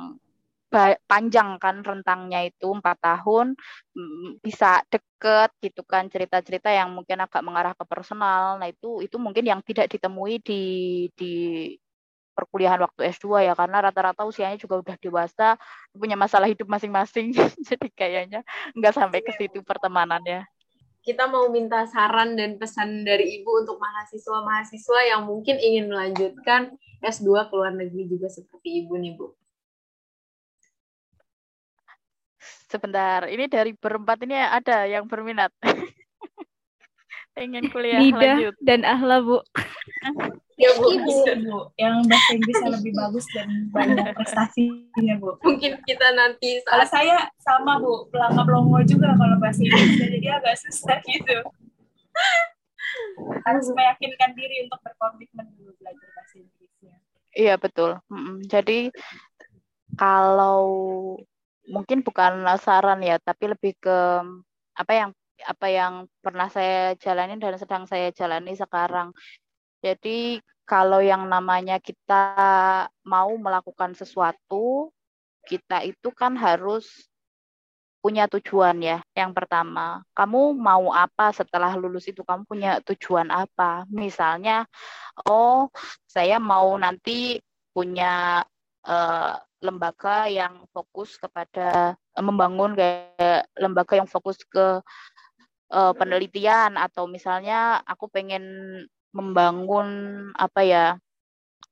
panjang 1.05 1.59
kan 1.59 1.83
rentangnya 1.83 2.47
itu 2.47 2.71
empat 2.71 2.97
tahun 3.03 3.59
bisa 4.39 4.87
deket 4.87 5.51
gitu 5.59 5.83
kan 5.83 6.07
cerita-cerita 6.07 6.71
yang 6.71 6.95
mungkin 6.95 7.19
agak 7.19 7.43
mengarah 7.43 7.75
ke 7.75 7.85
personal. 7.85 8.57
Nah 8.63 8.71
itu 8.71 9.03
itu 9.03 9.19
mungkin 9.19 9.43
yang 9.43 9.61
tidak 9.67 9.91
ditemui 9.91 10.39
di 10.41 10.63
di 11.19 11.33
perkuliahan 12.31 12.81
waktu 12.81 13.11
S2 13.11 13.45
ya 13.45 13.53
karena 13.59 13.85
rata-rata 13.85 14.25
usianya 14.25 14.57
juga 14.57 14.81
udah 14.81 14.97
dewasa 14.97 15.59
punya 15.93 16.15
masalah 16.15 16.47
hidup 16.47 16.71
masing-masing. 16.71 17.35
Jadi 17.69 17.91
kayaknya 17.93 18.47
nggak 18.79 18.95
sampai 18.95 19.21
ke 19.21 19.35
situ 19.37 19.61
pertemanannya. 19.67 20.47
Kita 21.01 21.33
mau 21.33 21.49
minta 21.49 21.89
saran 21.89 22.37
dan 22.37 22.61
pesan 22.61 23.09
dari 23.09 23.41
Ibu 23.41 23.65
untuk 23.65 23.81
mahasiswa-mahasiswa 23.81 25.01
yang 25.09 25.25
mungkin 25.25 25.57
ingin 25.57 25.89
melanjutkan 25.89 26.77
S2 27.01 27.49
ke 27.49 27.55
luar 27.57 27.73
negeri 27.73 28.05
juga 28.05 28.29
seperti 28.29 28.85
Ibu 28.85 29.01
nih, 29.01 29.17
Bu. 29.17 29.40
Sebentar, 32.71 33.27
ini 33.27 33.51
dari 33.51 33.75
berempat 33.75 34.23
ini 34.23 34.39
ada 34.39 34.87
yang 34.87 35.11
berminat. 35.11 35.51
Pengen 37.35 37.67
kuliah 37.67 37.99
Nida 37.99 38.39
lanjut. 38.39 38.55
dan 38.63 38.87
Ahla, 38.87 39.19
Bu. 39.19 39.43
Ya 40.55 40.71
Bu, 40.79 40.95
bisa 41.03 41.35
Bu. 41.43 41.75
Yang 41.75 42.07
bahasa 42.07 42.31
Inggrisnya 42.31 42.71
lebih 42.79 42.93
bagus 42.95 43.27
dan 43.35 43.49
banyak 43.75 44.15
prestasinya 44.15 45.15
Bu. 45.19 45.35
Mungkin 45.43 45.83
kita 45.83 46.15
nanti 46.15 46.63
Kalau 46.63 46.87
saya 46.87 47.27
sama 47.43 47.83
Bu, 47.83 48.07
pelangap 48.15 48.47
longo 48.47 48.79
juga 48.87 49.19
kalau 49.19 49.35
bahasa 49.43 49.67
Inggrisnya, 49.67 50.07
jadi 50.15 50.29
agak 50.39 50.55
susah 50.63 50.99
gitu. 51.03 51.39
Harus 53.51 53.67
meyakinkan 53.75 54.31
diri 54.39 54.71
untuk 54.71 54.79
berkomitmen 54.87 55.47
dulu 55.59 55.75
belajar 55.75 56.07
bahasa 56.15 56.35
Inggrisnya. 56.39 56.95
Iya 57.35 57.55
betul. 57.59 57.99
Jadi 58.47 58.95
kalau 59.99 60.71
mungkin 61.71 62.03
bukan 62.03 62.43
saran 62.59 63.01
ya, 63.01 63.17
tapi 63.23 63.55
lebih 63.55 63.79
ke 63.79 63.99
apa 64.75 64.93
yang 64.93 65.11
apa 65.47 65.67
yang 65.73 65.93
pernah 66.21 66.53
saya 66.53 66.93
jalani 67.01 67.41
dan 67.41 67.57
sedang 67.57 67.85
saya 67.89 68.13
jalani 68.13 68.53
sekarang. 68.59 69.15
Jadi 69.81 70.43
kalau 70.69 71.01
yang 71.01 71.25
namanya 71.27 71.81
kita 71.81 72.25
mau 73.07 73.33
melakukan 73.41 73.97
sesuatu, 73.97 74.93
kita 75.49 75.83
itu 75.87 76.13
kan 76.13 76.37
harus 76.37 77.11
punya 78.01 78.29
tujuan 78.29 78.81
ya. 78.81 78.99
Yang 79.13 79.33
pertama, 79.37 80.05
kamu 80.17 80.57
mau 80.57 80.93
apa 80.93 81.33
setelah 81.33 81.73
lulus 81.77 82.09
itu? 82.09 82.25
Kamu 82.25 82.45
punya 82.49 82.81
tujuan 82.85 83.29
apa? 83.33 83.85
Misalnya, 83.93 84.65
oh 85.29 85.69
saya 86.09 86.41
mau 86.41 86.77
nanti 86.81 87.41
punya 87.75 88.45
uh, 88.85 89.35
lembaga 89.61 90.27
yang 90.27 90.65
fokus 90.73 91.21
kepada 91.21 91.95
uh, 91.97 92.25
membangun 92.25 92.73
kayak 92.73 93.49
lembaga 93.57 94.01
yang 94.01 94.09
fokus 94.09 94.41
ke 94.45 94.81
uh, 95.73 95.93
penelitian 95.95 96.81
atau 96.81 97.05
misalnya 97.07 97.81
aku 97.85 98.09
pengen 98.09 98.45
membangun 99.13 99.89
apa 100.39 100.61
ya 100.63 100.87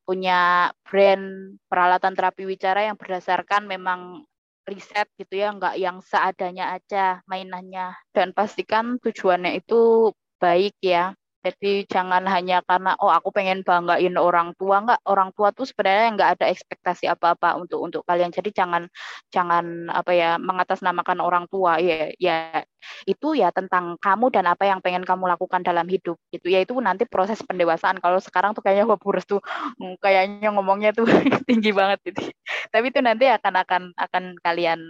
punya 0.08 0.72
brand 0.88 1.56
peralatan 1.68 2.16
terapi 2.16 2.48
wicara 2.48 2.88
yang 2.88 2.96
berdasarkan 2.96 3.68
memang 3.68 4.24
riset 4.68 5.08
gitu 5.16 5.40
ya, 5.40 5.52
nggak 5.52 5.80
yang 5.80 6.00
seadanya 6.04 6.76
aja 6.76 7.24
mainannya. 7.24 7.96
Dan 8.12 8.36
pastikan 8.36 9.00
tujuannya 9.00 9.56
itu 9.60 10.12
baik 10.36 10.76
ya. 10.84 11.16
Jadi 11.48 11.88
jangan 11.88 12.28
hanya 12.28 12.60
karena 12.68 12.92
oh 13.00 13.08
aku 13.08 13.32
pengen 13.32 13.64
banggain 13.64 14.14
orang 14.20 14.52
tua 14.60 14.84
nggak 14.84 15.00
orang 15.08 15.32
tua 15.32 15.48
tuh 15.56 15.64
sebenarnya 15.64 16.12
nggak 16.12 16.30
ada 16.38 16.44
ekspektasi 16.52 17.08
apa-apa 17.08 17.56
untuk 17.56 17.80
untuk 17.80 18.02
kalian. 18.04 18.28
Jadi 18.28 18.52
jangan 18.52 18.84
jangan 19.32 19.88
apa 19.88 20.12
ya 20.12 20.30
mengatasnamakan 20.36 21.24
orang 21.24 21.44
tua 21.48 21.80
ya 21.80 22.12
ya 22.20 22.60
itu 23.08 23.34
ya 23.34 23.48
tentang 23.50 23.96
kamu 23.98 24.28
dan 24.34 24.44
apa 24.52 24.68
yang 24.68 24.84
pengen 24.84 25.02
kamu 25.08 25.24
lakukan 25.32 25.64
dalam 25.64 25.88
hidup 25.88 26.20
gitu. 26.28 26.46
Ya 26.52 26.60
itu 26.60 26.76
nanti 26.84 27.08
proses 27.08 27.40
pendewasaan. 27.40 27.96
Kalau 28.04 28.20
sekarang 28.20 28.52
tuh 28.52 28.60
kayaknya 28.60 28.84
Burus 29.00 29.24
tuh 29.24 29.40
hmm, 29.80 29.96
kayaknya 30.04 30.52
ngomongnya 30.52 30.90
tuh 30.92 31.06
tinggi 31.48 31.72
banget 31.72 31.98
gitu. 32.12 32.28
Tapi 32.68 32.92
itu 32.92 33.00
nanti 33.00 33.24
akan 33.30 33.54
akan 33.64 33.82
akan 33.96 34.24
kalian 34.44 34.80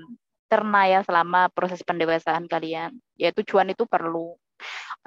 cerna 0.49 0.81
ya 0.89 1.01
selama 1.05 1.53
proses 1.53 1.81
pendewasaan 1.85 2.49
kalian. 2.51 2.97
Ya 3.21 3.31
tujuan 3.37 3.69
itu 3.71 3.85
perlu 3.85 4.35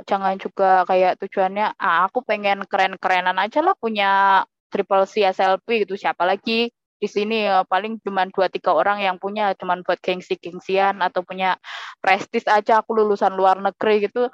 jangan 0.07 0.35
juga 0.41 0.83
kayak 0.89 1.21
tujuannya 1.21 1.77
ah, 1.77 2.07
aku 2.09 2.25
pengen 2.25 2.65
keren-kerenan 2.65 3.37
aja 3.37 3.59
lah 3.61 3.75
punya 3.77 4.43
triple 4.71 5.05
C 5.05 5.27
SLP 5.27 5.85
gitu. 5.85 5.99
Siapa 5.99 6.23
lagi 6.23 6.71
di 6.71 7.07
sini? 7.09 7.45
Ya, 7.45 7.67
paling 7.67 7.99
cuma 8.01 8.25
dua 8.31 8.47
tiga 8.47 8.71
orang 8.73 9.03
yang 9.03 9.19
punya 9.19 9.53
cuma 9.59 9.77
buat 9.83 9.99
gengsi 9.99 10.39
gengsian 10.39 11.03
atau 11.03 11.21
punya 11.21 11.59
prestis 11.99 12.47
aja. 12.47 12.81
Aku 12.81 12.95
lulusan 12.95 13.35
luar 13.35 13.59
negeri 13.59 14.07
gitu. 14.07 14.31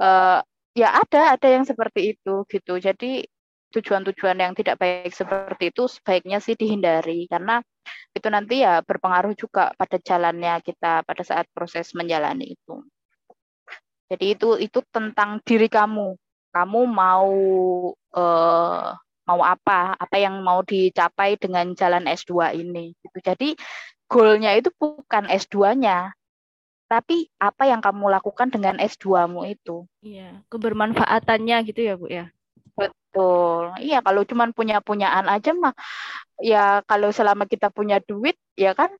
Uh, 0.00 0.40
ya 0.74 0.90
ada 0.98 1.36
ada 1.38 1.48
yang 1.48 1.62
seperti 1.68 2.16
itu 2.16 2.42
gitu. 2.50 2.80
Jadi 2.80 3.28
tujuan-tujuan 3.74 4.38
yang 4.38 4.54
tidak 4.54 4.78
baik 4.78 5.10
seperti 5.10 5.74
itu 5.74 5.90
sebaiknya 5.90 6.38
sih 6.38 6.54
dihindari 6.54 7.26
karena 7.26 7.58
itu 8.14 8.30
nanti 8.30 8.62
ya 8.62 8.78
berpengaruh 8.86 9.34
juga 9.34 9.74
pada 9.74 9.98
jalannya 9.98 10.62
kita 10.62 11.02
pada 11.02 11.22
saat 11.26 11.50
proses 11.50 11.90
menjalani 11.98 12.54
itu. 12.54 12.86
Jadi 14.14 14.38
itu 14.38 14.48
itu 14.62 14.78
tentang 14.94 15.42
diri 15.42 15.66
kamu. 15.66 16.14
Kamu 16.54 16.80
mau 16.86 17.30
uh, 18.14 18.88
mau 19.26 19.40
apa? 19.42 19.98
Apa 19.98 20.16
yang 20.22 20.38
mau 20.46 20.62
dicapai 20.62 21.34
dengan 21.34 21.74
jalan 21.74 22.06
S2 22.06 22.54
ini? 22.62 22.94
Gitu. 22.94 23.18
Jadi 23.18 23.48
goalnya 24.06 24.54
itu 24.54 24.70
bukan 24.78 25.26
S2-nya, 25.26 26.14
tapi 26.86 27.26
apa 27.42 27.66
yang 27.66 27.82
kamu 27.82 28.06
lakukan 28.06 28.54
dengan 28.54 28.78
S2-mu 28.78 29.42
itu. 29.50 29.88
Iya, 30.04 30.44
kebermanfaatannya 30.52 31.56
gitu 31.66 31.80
ya, 31.82 31.94
Bu 31.98 32.06
ya. 32.06 32.30
Betul. 32.78 33.74
Iya, 33.82 33.98
kalau 34.04 34.22
cuma 34.22 34.46
punya-punyaan 34.54 35.26
aja 35.26 35.50
mah 35.58 35.74
ya 36.42 36.82
kalau 36.86 37.10
selama 37.10 37.46
kita 37.46 37.70
punya 37.70 38.02
duit 38.02 38.34
ya 38.58 38.74
kan 38.74 38.90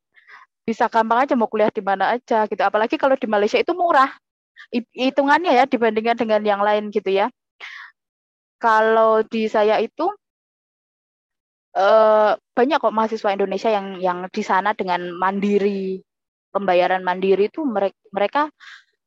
bisa 0.64 0.86
gampang 0.86 1.26
aja 1.26 1.34
mau 1.36 1.50
kuliah 1.50 1.70
di 1.70 1.82
mana 1.84 2.16
aja 2.16 2.48
gitu. 2.48 2.62
Apalagi 2.64 2.96
kalau 2.96 3.14
di 3.14 3.28
Malaysia 3.28 3.60
itu 3.60 3.74
murah 3.76 4.10
hitungannya 4.72 5.52
ya 5.54 5.64
dibandingkan 5.68 6.18
dengan 6.18 6.42
yang 6.42 6.60
lain 6.64 6.90
gitu 6.90 7.10
ya. 7.10 7.26
Kalau 8.58 9.22
di 9.26 9.46
saya 9.50 9.78
itu 9.82 10.08
eh, 11.76 12.32
banyak 12.38 12.78
kok 12.80 12.94
mahasiswa 12.94 13.34
Indonesia 13.34 13.70
yang 13.70 13.98
yang 14.00 14.18
di 14.30 14.42
sana 14.46 14.72
dengan 14.72 15.10
mandiri 15.14 16.00
pembayaran 16.54 17.02
mandiri 17.02 17.50
itu 17.50 17.66
mereka 17.66 17.98
mereka 18.14 18.42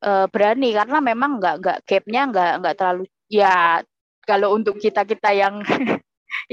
eh, 0.04 0.28
berani 0.30 0.70
karena 0.76 0.98
memang 1.00 1.40
nggak 1.40 1.56
nggak 1.64 1.78
gapnya 1.88 2.22
nggak 2.30 2.52
nggak 2.62 2.76
terlalu 2.78 3.04
ya 3.32 3.82
kalau 4.28 4.54
untuk 4.56 4.76
kita 4.78 5.08
kita 5.08 5.32
yang 5.32 5.64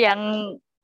yang 0.05 0.21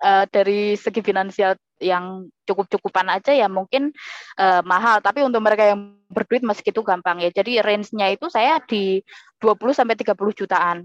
uh, 0.00 0.24
dari 0.28 0.74
segi 0.74 1.00
finansial 1.04 1.56
yang 1.80 2.28
cukup-cukupan 2.44 3.08
aja 3.08 3.32
ya 3.32 3.48
mungkin 3.48 3.92
uh, 4.36 4.60
mahal. 4.64 5.00
Tapi 5.00 5.24
untuk 5.24 5.40
mereka 5.40 5.72
yang 5.72 5.96
berduit 6.12 6.44
masih 6.44 6.64
gitu 6.64 6.84
gampang 6.84 7.20
ya. 7.24 7.30
Jadi 7.32 7.60
range-nya 7.60 8.12
itu 8.12 8.28
saya 8.28 8.60
di 8.64 9.00
20 9.40 9.72
sampai 9.72 9.96
30 9.96 10.16
jutaan. 10.44 10.84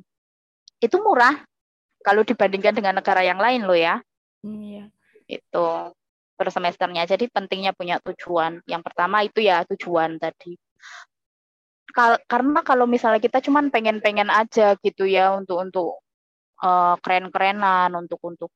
Itu 0.80 1.04
murah 1.04 1.44
kalau 2.06 2.22
dibandingkan 2.22 2.76
dengan 2.76 3.00
negara 3.00 3.26
yang 3.26 3.40
lain 3.40 3.68
loh 3.68 3.76
ya. 3.76 4.00
Iya. 4.46 4.88
Itu 5.26 5.96
per 6.36 6.48
semesternya. 6.52 7.08
Jadi 7.08 7.32
pentingnya 7.32 7.76
punya 7.76 8.00
tujuan. 8.04 8.64
Yang 8.68 8.82
pertama 8.86 9.24
itu 9.24 9.44
ya 9.44 9.64
tujuan 9.68 10.20
tadi. 10.20 10.56
Kal 11.96 12.20
karena 12.28 12.60
kalau 12.60 12.84
misalnya 12.86 13.24
kita 13.24 13.40
cuman 13.40 13.72
pengen-pengen 13.72 14.28
aja 14.28 14.76
gitu 14.84 15.08
ya 15.08 15.32
untuk 15.32 15.64
untuk 15.64 16.04
uh, 16.60 17.00
keren-kerenan 17.00 17.88
untuk 17.96 18.20
untuk 18.20 18.52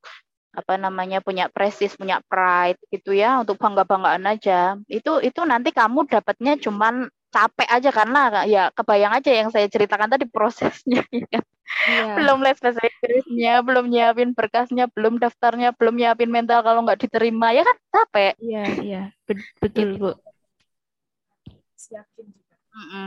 apa 0.49 0.81
namanya 0.81 1.21
punya 1.21 1.45
prestis, 1.47 1.93
punya 1.93 2.19
pride 2.25 2.81
gitu 2.89 3.13
ya 3.13 3.37
untuk 3.41 3.61
bangga-banggaan 3.61 4.25
aja. 4.25 4.75
Itu 4.89 5.21
itu 5.21 5.41
nanti 5.45 5.69
kamu 5.69 6.09
dapatnya 6.09 6.57
cuman 6.57 7.07
capek 7.29 7.69
aja 7.69 7.89
karena 7.93 8.21
ya 8.49 8.63
kebayang 8.73 9.13
aja 9.21 9.29
yang 9.29 9.49
saya 9.53 9.69
ceritakan 9.69 10.09
tadi 10.09 10.25
prosesnya 10.25 11.05
ya. 11.33 11.41
Iya. 11.85 12.17
belum 12.17 12.41
les 12.41 12.57
bahasa 12.57 12.81
Inggrisnya, 12.81 13.61
belum 13.61 13.93
nyiapin 13.93 14.33
berkasnya, 14.33 14.89
belum 14.89 15.21
daftarnya, 15.21 15.69
belum 15.77 16.01
nyiapin 16.01 16.33
mental 16.33 16.65
kalau 16.65 16.81
nggak 16.81 16.97
diterima 16.97 17.53
ya 17.53 17.61
kan 17.61 17.77
capek. 17.93 18.33
Iya 18.41 18.63
iya 18.81 19.03
betul 19.61 19.93
gitu. 19.93 19.97
bu. 20.01 20.11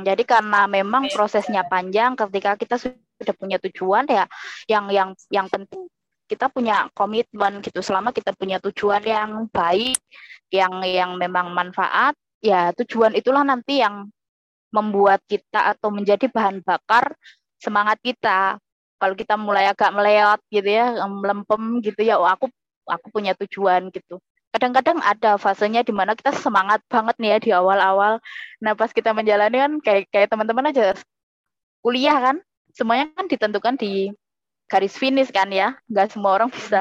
jadi 0.07 0.23
karena 0.23 0.71
memang 0.71 1.11
prosesnya 1.11 1.67
panjang, 1.67 2.15
ketika 2.15 2.55
kita 2.55 2.77
sudah 2.79 3.35
punya 3.35 3.59
tujuan 3.59 4.07
ya, 4.07 4.31
yang 4.71 4.87
yang 4.95 5.09
yang 5.27 5.51
penting 5.51 5.91
kita 6.33 6.49
punya 6.49 6.89
komitmen 6.97 7.61
gitu. 7.61 7.85
Selama 7.85 8.09
kita 8.17 8.33
punya 8.33 8.57
tujuan 8.65 9.05
yang 9.05 9.53
baik, 9.53 10.01
yang 10.49 10.81
yang 10.81 11.11
memang 11.21 11.53
manfaat, 11.53 12.17
ya 12.41 12.73
tujuan 12.73 13.13
itulah 13.13 13.45
nanti 13.45 13.85
yang 13.85 14.09
membuat 14.73 15.21
kita 15.29 15.77
atau 15.77 15.93
menjadi 15.93 16.33
bahan 16.33 16.65
bakar 16.65 17.13
semangat 17.61 18.01
kita. 18.01 18.57
Kalau 18.97 19.15
kita 19.19 19.37
mulai 19.37 19.69
agak 19.69 19.93
melewat 19.93 20.41
gitu 20.49 20.69
ya 20.73 20.95
melempem 21.11 21.83
gitu 21.85 22.01
ya 22.07 22.17
oh 22.17 22.27
aku 22.27 22.49
aku 22.89 23.07
punya 23.13 23.37
tujuan 23.37 23.93
gitu. 23.93 24.17
Kadang-kadang 24.53 25.01
ada 25.05 25.37
fasenya 25.37 25.85
di 25.85 25.93
mana 25.93 26.17
kita 26.17 26.33
semangat 26.33 26.81
banget 26.89 27.17
nih 27.21 27.31
ya 27.37 27.39
di 27.41 27.51
awal-awal. 27.53 28.23
Nah 28.65 28.73
pas 28.79 28.89
kita 28.95 29.13
menjalani 29.13 29.57
kan 29.59 29.73
kayak 29.85 30.03
kayak 30.09 30.29
teman-teman 30.33 30.73
aja 30.73 30.97
kuliah 31.83 32.17
kan 32.23 32.37
semuanya 32.73 33.11
kan 33.13 33.27
ditentukan 33.29 33.75
di 33.77 34.15
garis 34.73 34.97
finish 34.97 35.29
kan 35.29 35.53
ya 35.53 35.77
nggak 35.85 36.17
semua 36.17 36.41
orang 36.41 36.49
bisa 36.49 36.81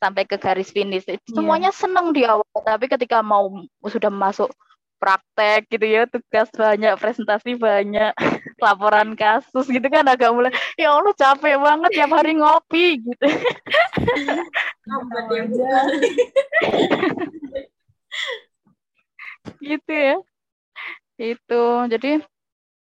sampai 0.00 0.24
ke 0.24 0.40
garis 0.40 0.72
finish. 0.72 1.04
Iya. 1.04 1.20
Semuanya 1.28 1.68
yeah. 1.72 1.76
senang 1.76 2.12
di 2.12 2.24
awal, 2.24 2.44
tapi 2.64 2.88
ketika 2.88 3.20
mau 3.20 3.52
sudah 3.84 4.12
masuk 4.12 4.48
praktek 4.96 5.68
gitu 5.68 5.84
ya, 5.84 6.08
tugas 6.08 6.48
banyak, 6.56 6.96
presentasi 6.96 7.60
banyak, 7.60 8.16
laporan 8.64 9.12
kasus 9.12 9.68
gitu 9.68 9.84
kan 9.92 10.08
agak 10.08 10.32
mulai 10.32 10.48
ya 10.80 10.96
Allah 10.96 11.12
capek 11.12 11.60
banget 11.60 11.90
tiap 11.92 12.10
hari 12.16 12.32
ngopi 12.40 13.04
gitu. 13.04 13.26
gitu 19.60 19.92
ya. 19.92 20.16
Itu. 21.20 21.64
Jadi 21.92 22.24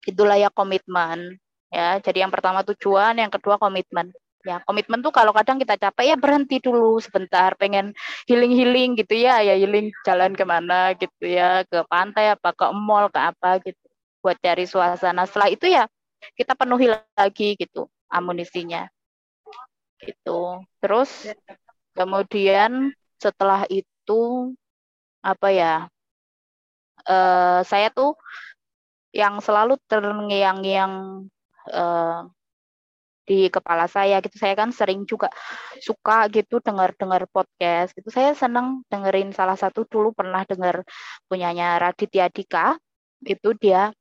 itulah 0.07 0.35
ya 0.35 0.51
komitmen 0.51 1.39
ya. 1.71 1.97
Jadi 2.03 2.21
yang 2.23 2.31
pertama 2.33 2.61
tujuan, 2.67 3.17
yang 3.17 3.31
kedua 3.31 3.57
komitmen. 3.57 4.11
Ya 4.41 4.57
komitmen 4.65 5.05
tuh 5.05 5.13
kalau 5.13 5.31
kadang 5.37 5.61
kita 5.61 5.77
capek 5.77 6.13
ya 6.13 6.15
berhenti 6.17 6.57
dulu 6.57 6.97
sebentar 6.97 7.53
pengen 7.61 7.93
healing 8.25 8.49
healing 8.49 8.97
gitu 8.97 9.13
ya 9.13 9.37
ya 9.45 9.53
healing 9.53 9.93
jalan 10.01 10.33
ke 10.33 10.41
mana 10.41 10.97
gitu 10.97 11.29
ya 11.29 11.61
ke 11.69 11.85
pantai 11.85 12.33
apa 12.33 12.49
ke 12.49 12.65
mall 12.73 13.05
ke 13.13 13.21
apa 13.21 13.61
gitu 13.61 13.85
buat 14.25 14.37
cari 14.41 14.65
suasana. 14.65 15.29
Setelah 15.29 15.49
itu 15.53 15.69
ya 15.69 15.85
kita 16.33 16.57
penuhi 16.57 16.89
lagi 16.89 17.53
gitu 17.53 17.85
amunisinya. 18.09 18.89
Gitu. 20.01 20.41
Terus 20.81 21.29
kemudian 21.93 22.89
setelah 23.21 23.69
itu 23.69 24.53
apa 25.21 25.47
ya 25.53 25.85
uh, 27.05 27.61
saya 27.61 27.93
tuh 27.93 28.17
yang 29.13 29.37
selalu 29.43 29.77
terngiang-ngiang 29.85 31.25
uh, 31.69 32.25
di 33.25 33.47
kepala 33.47 33.85
saya 33.85 34.19
gitu. 34.19 34.35
Saya 34.35 34.57
kan 34.57 34.73
sering 34.73 35.05
juga 35.05 35.29
suka 35.79 36.27
gitu 36.33 36.59
dengar-dengar 36.59 37.29
podcast 37.29 37.93
gitu. 37.95 38.09
Saya 38.09 38.33
senang 38.35 38.81
dengerin 38.89 39.31
salah 39.31 39.55
satu 39.55 39.85
dulu 39.87 40.11
pernah 40.11 40.43
dengar 40.43 40.83
punyanya 41.29 41.77
Raditya 41.79 42.27
Dika. 42.27 42.75
Itu 43.21 43.53
dia 43.55 43.93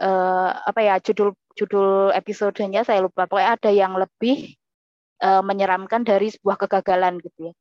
uh, 0.00 0.50
apa 0.64 0.80
ya 0.80 0.98
judul 0.98 1.36
judul 1.54 2.10
episodenya 2.16 2.82
saya 2.82 3.04
lupa. 3.04 3.28
Pokoknya 3.28 3.54
ada 3.54 3.70
yang 3.70 3.94
lebih 3.94 4.56
uh, 5.22 5.44
menyeramkan 5.44 6.02
dari 6.02 6.32
sebuah 6.32 6.56
kegagalan 6.66 7.20
gitu 7.22 7.52
ya. 7.52 7.54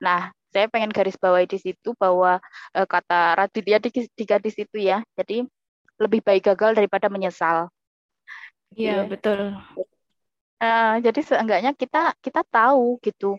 Nah 0.00 0.30
saya 0.54 0.72
pengen 0.72 0.88
garis 0.88 1.20
bawahi 1.20 1.44
di 1.44 1.60
situ 1.60 1.92
bahwa 2.00 2.40
uh, 2.72 2.86
kata 2.88 3.36
Raditya 3.36 3.82
Dika 4.16 4.40
di 4.40 4.50
situ 4.54 4.80
ya. 4.80 5.04
Jadi 5.18 5.44
lebih 6.00 6.20
baik 6.24 6.52
gagal 6.52 6.76
daripada 6.76 7.08
menyesal 7.08 7.68
Iya, 8.76 9.02
ya. 9.02 9.08
betul. 9.08 9.56
Uh, 10.56 10.96
jadi 11.04 11.20
seenggaknya 11.20 11.72
kita 11.76 12.16
kita 12.24 12.40
tahu 12.48 12.96
gitu 13.04 13.36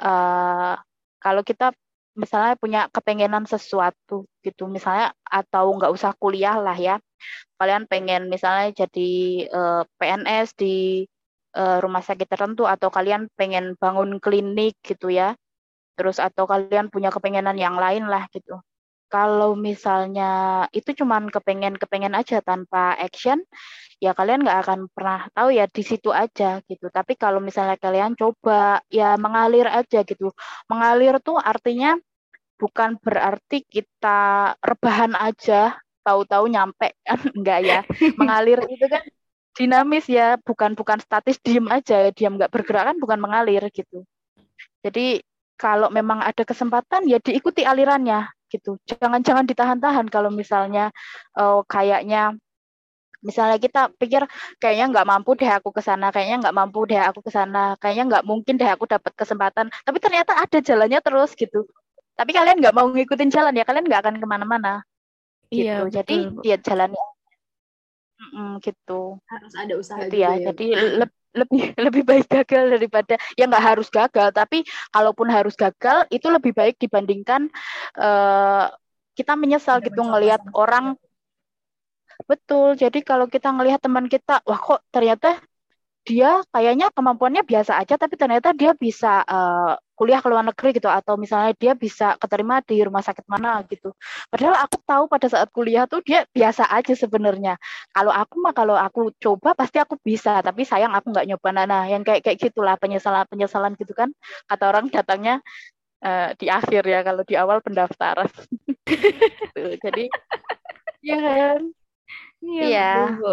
uh, 0.00 0.76
kalau 1.20 1.42
kita 1.44 1.72
misalnya 2.16 2.56
punya 2.56 2.88
kepengenan 2.88 3.44
sesuatu 3.44 4.24
gitu 4.40 4.64
misalnya 4.64 5.12
atau 5.20 5.68
nggak 5.76 5.92
usah 5.92 6.16
kuliah 6.16 6.56
lah 6.56 6.72
ya 6.72 6.96
kalian 7.60 7.84
pengen 7.84 8.32
misalnya 8.32 8.72
jadi 8.72 9.12
uh, 9.52 9.84
eh, 9.84 9.92
PNS 10.00 10.48
di 10.56 11.04
uh, 11.56 11.76
rumah 11.84 12.00
sakit 12.00 12.24
tertentu 12.24 12.64
atau 12.64 12.88
kalian 12.88 13.28
pengen 13.36 13.76
bangun 13.76 14.16
klinik 14.16 14.80
gitu 14.80 15.12
ya 15.12 15.36
terus 15.96 16.16
atau 16.16 16.48
kalian 16.48 16.88
punya 16.88 17.12
kepengenan 17.12 17.56
yang 17.60 17.76
lain 17.76 18.08
lah 18.08 18.24
gitu 18.32 18.60
kalau 19.06 19.54
misalnya 19.54 20.64
itu 20.74 20.90
cuman 21.02 21.30
kepengen-kepengen 21.30 22.14
aja 22.18 22.42
tanpa 22.42 22.98
action, 22.98 23.38
ya 24.02 24.12
kalian 24.12 24.42
nggak 24.44 24.60
akan 24.66 24.80
pernah 24.92 25.30
tahu 25.32 25.54
ya 25.54 25.64
di 25.70 25.82
situ 25.86 26.10
aja 26.10 26.60
gitu. 26.66 26.90
Tapi 26.90 27.14
kalau 27.14 27.38
misalnya 27.38 27.78
kalian 27.78 28.18
coba 28.18 28.82
ya 28.90 29.14
mengalir 29.16 29.70
aja 29.70 30.02
gitu. 30.02 30.34
Mengalir 30.66 31.22
tuh 31.22 31.38
artinya 31.38 31.94
bukan 32.58 32.98
berarti 32.98 33.62
kita 33.64 34.52
rebahan 34.60 35.14
aja, 35.16 35.78
tahu-tahu 36.02 36.50
nyampe 36.50 36.98
kan 37.08 37.20
enggak 37.32 37.60
ya. 37.62 37.80
Mengalir 38.18 38.60
itu 38.68 38.86
kan 38.90 39.02
dinamis 39.56 40.04
ya, 40.10 40.36
bukan 40.42 40.76
bukan 40.76 41.00
statis 41.00 41.40
diem 41.40 41.64
aja, 41.72 42.10
diam 42.12 42.36
nggak 42.36 42.52
bergerak 42.52 42.92
kan 42.92 42.96
bukan 43.00 43.18
mengalir 43.22 43.64
gitu. 43.72 44.04
Jadi 44.84 45.22
kalau 45.56 45.88
memang 45.88 46.20
ada 46.20 46.44
kesempatan 46.44 47.08
ya 47.08 47.16
diikuti 47.16 47.64
alirannya 47.64 48.35
gitu. 48.52 48.78
Jangan-jangan 48.86 49.44
ditahan-tahan 49.46 50.06
kalau 50.10 50.30
misalnya 50.30 50.90
uh, 51.36 51.62
kayaknya 51.66 52.34
misalnya 53.24 53.58
kita 53.58 53.90
pikir 53.98 54.22
kayaknya 54.62 54.86
nggak 54.92 55.06
mampu 55.08 55.34
deh 55.34 55.50
aku 55.50 55.74
ke 55.74 55.82
sana, 55.82 56.14
kayaknya 56.14 56.46
nggak 56.46 56.56
mampu 56.56 56.86
deh 56.86 57.00
aku 57.00 57.20
ke 57.26 57.30
sana, 57.34 57.74
kayaknya 57.82 58.04
nggak 58.06 58.24
mungkin 58.28 58.54
deh 58.54 58.70
aku 58.70 58.86
dapat 58.86 59.12
kesempatan. 59.18 59.66
Tapi 59.82 59.98
ternyata 59.98 60.38
ada 60.38 60.58
jalannya 60.62 61.00
terus 61.02 61.34
gitu. 61.34 61.66
Tapi 62.16 62.30
kalian 62.32 62.62
nggak 62.62 62.74
mau 62.76 62.86
ngikutin 62.88 63.30
jalan 63.34 63.58
ya, 63.58 63.64
kalian 63.66 63.84
nggak 63.84 64.02
akan 64.06 64.16
ke 64.22 64.26
mana-mana. 64.26 64.72
Iya, 65.50 65.58
gitu. 65.58 65.62
Iya, 65.62 65.94
Jadi 66.02 66.16
dia 66.42 66.56
jalannya 66.58 67.04
mm 68.16 68.28
-mm, 68.32 68.50
gitu. 68.64 69.00
Harus 69.28 69.52
ada 69.54 69.74
usaha 69.76 70.00
gitu 70.06 70.16
ya. 70.16 70.30
ya. 70.38 70.50
Jadi 70.52 70.66
le 70.72 71.06
lebih 71.36 71.62
lebih 71.84 72.02
baik 72.02 72.26
gagal 72.26 72.64
daripada 72.72 73.14
ya 73.36 73.44
nggak 73.44 73.64
harus 73.76 73.88
gagal 73.92 74.32
tapi 74.32 74.64
kalaupun 74.90 75.28
harus 75.28 75.54
gagal 75.54 76.08
itu 76.08 76.26
lebih 76.32 76.56
baik 76.56 76.80
dibandingkan 76.80 77.52
uh, 78.00 78.72
kita 79.16 79.32
menyesal 79.32 79.80
gitu 79.80 80.00
ngelihat 80.00 80.44
orang. 80.52 80.96
Betul 82.28 82.80
jadi 82.80 83.04
kalau 83.04 83.28
kita 83.28 83.52
ngelihat 83.52 83.80
teman 83.84 84.08
kita 84.08 84.40
wah 84.48 84.56
kok 84.56 84.80
ternyata 84.88 85.36
dia 86.06 86.38
kayaknya 86.54 86.86
kemampuannya 86.94 87.42
biasa 87.42 87.82
aja 87.82 87.98
tapi 87.98 88.14
ternyata 88.14 88.54
dia 88.54 88.72
bisa 88.78 89.26
uh, 89.26 89.74
kuliah 89.98 90.20
ke 90.22 90.28
luar 90.30 90.44
negeri 90.46 90.76
gitu 90.76 90.86
atau 90.86 91.18
misalnya 91.18 91.50
dia 91.56 91.72
bisa 91.72 92.14
keterima 92.20 92.60
di 92.62 92.78
rumah 92.84 93.02
sakit 93.02 93.26
mana 93.26 93.64
gitu. 93.66 93.90
Padahal 94.28 94.54
aku 94.68 94.76
tahu 94.84 95.04
pada 95.10 95.26
saat 95.26 95.48
kuliah 95.50 95.88
tuh 95.88 96.04
dia 96.04 96.28
biasa 96.30 96.68
aja 96.68 96.92
sebenarnya. 96.94 97.56
Kalau 97.90 98.12
aku 98.12 98.34
mah 98.38 98.54
kalau 98.54 98.76
aku 98.76 99.10
coba 99.18 99.56
pasti 99.56 99.80
aku 99.80 99.96
bisa, 99.98 100.44
tapi 100.44 100.62
sayang 100.68 100.92
aku 100.92 101.10
nggak 101.10 101.26
nyoba. 101.26 101.48
Nah, 101.56 101.64
nah 101.66 101.82
yang 101.88 102.04
kayak 102.04 102.22
kayak 102.22 102.38
gitulah 102.38 102.76
penyesalan 102.76 103.24
penyesalan 103.26 103.72
gitu 103.80 103.96
kan. 103.96 104.12
Kata 104.46 104.64
orang 104.68 104.92
datangnya 104.92 105.40
uh, 106.04 106.30
di 106.36 106.46
akhir 106.52 106.84
ya 106.84 107.00
kalau 107.00 107.24
di 107.24 107.34
awal 107.34 107.58
pendaftaran. 107.64 108.28
Jadi 109.84 110.12
ya 111.02 111.16
kan 111.18 111.60
Iya, 112.44 112.62
iya. 112.68 112.82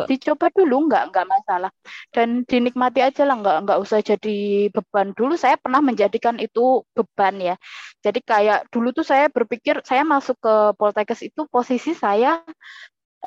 Dicoba 0.09 0.47
dulu 0.55 0.87
nggak 0.87 1.03
nggak 1.11 1.27
masalah. 1.27 1.71
Dan 2.15 2.47
dinikmati 2.49 2.99
aja 3.03 3.21
lah 3.27 3.35
nggak 3.41 3.57
nggak 3.67 3.79
usah 3.83 3.99
jadi 3.99 4.69
beban. 4.73 5.11
Dulu 5.17 5.33
saya 5.35 5.55
pernah 5.59 5.81
menjadikan 5.83 6.39
itu 6.39 6.81
beban 6.95 7.35
ya. 7.39 7.55
Jadi 8.05 8.19
kayak 8.23 8.71
dulu 8.73 8.95
tuh 8.95 9.05
saya 9.05 9.27
berpikir 9.29 9.83
saya 9.83 10.03
masuk 10.07 10.39
ke 10.39 10.53
Poltekkes 10.79 11.21
itu 11.27 11.41
posisi 11.51 11.91
saya 11.93 12.41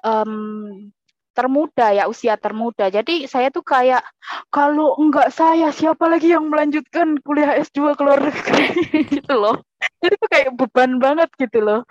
um, 0.05 0.91
termuda 1.37 1.93
ya 1.93 2.09
usia 2.09 2.35
termuda. 2.41 2.89
Jadi 2.89 3.29
saya 3.29 3.53
tuh 3.53 3.61
kayak 3.61 4.01
kalau 4.49 4.97
enggak 4.97 5.29
saya 5.29 5.69
siapa 5.69 6.09
lagi 6.09 6.33
yang 6.33 6.49
melanjutkan 6.49 7.21
kuliah 7.21 7.53
S2 7.61 7.93
ke 7.93 8.03
luar 8.03 8.21
negeri? 8.25 8.67
Gitu 9.13 9.35
loh. 9.37 9.61
Jadi 10.01 10.15
tuh 10.17 10.29
kayak 10.33 10.51
beban 10.57 10.97
banget 10.97 11.29
gitu 11.37 11.61
loh. 11.61 11.85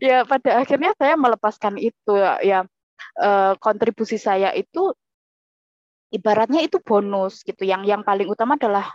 Iya. 0.00 0.24
ya 0.24 0.28
pada 0.28 0.64
akhirnya 0.64 0.96
saya 0.96 1.14
melepaskan 1.20 1.76
itu 1.76 2.12
ya, 2.16 2.40
ya 2.40 2.58
uh, 3.20 3.54
kontribusi 3.58 4.16
saya 4.20 4.52
itu 4.52 4.92
ibaratnya 6.12 6.62
itu 6.62 6.80
bonus 6.80 7.42
gitu. 7.42 7.64
Yang 7.66 7.92
yang 7.92 8.02
paling 8.06 8.28
utama 8.28 8.56
adalah 8.60 8.92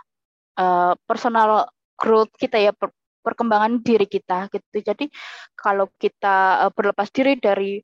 uh, 0.58 0.94
personal 1.06 1.70
growth 1.98 2.32
kita 2.38 2.58
ya 2.58 2.72
per, 2.74 2.90
perkembangan 3.22 3.82
diri 3.82 4.06
kita 4.06 4.50
gitu. 4.50 4.82
Jadi 4.82 5.06
kalau 5.54 5.90
kita 5.98 6.68
uh, 6.68 6.70
berlepas 6.74 7.08
diri 7.14 7.38
dari 7.38 7.78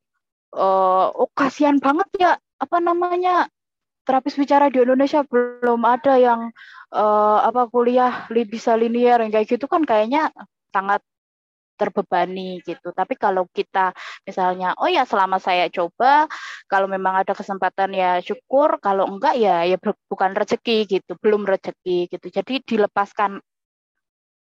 uh, 0.55 1.07
oh 1.13 1.31
kasihan 1.35 1.77
banget 1.79 2.09
ya 2.19 2.33
apa 2.59 2.77
namanya 2.83 3.47
terapis 4.09 4.41
bicara 4.41 4.73
di 4.73 4.81
Indonesia 4.81 5.21
belum 5.21 5.85
ada 5.85 6.17
yang 6.17 6.49
uh, 6.97 7.39
apa 7.45 7.69
kuliah 7.69 8.25
bisa 8.33 8.73
linear 8.73 9.21
yang 9.21 9.29
kayak 9.29 9.47
gitu 9.53 9.69
kan 9.69 9.85
kayaknya 9.85 10.33
sangat 10.73 11.05
terbebani 11.79 12.59
gitu. 12.67 12.91
Tapi 12.91 13.15
kalau 13.15 13.47
kita 13.49 13.95
misalnya, 14.27 14.75
oh 14.83 14.91
ya 14.91 15.07
selama 15.07 15.39
saya 15.39 15.71
coba, 15.71 16.27
kalau 16.67 16.91
memang 16.91 17.23
ada 17.23 17.33
kesempatan 17.39 17.95
ya 17.95 18.19
syukur, 18.19 18.83
kalau 18.83 19.07
enggak 19.07 19.39
ya 19.39 19.63
ya 19.63 19.77
bukan 20.11 20.31
rezeki 20.35 20.99
gitu, 20.99 21.15
belum 21.23 21.47
rezeki 21.47 22.11
gitu. 22.11 22.27
Jadi 22.29 22.55
dilepaskan 22.67 23.39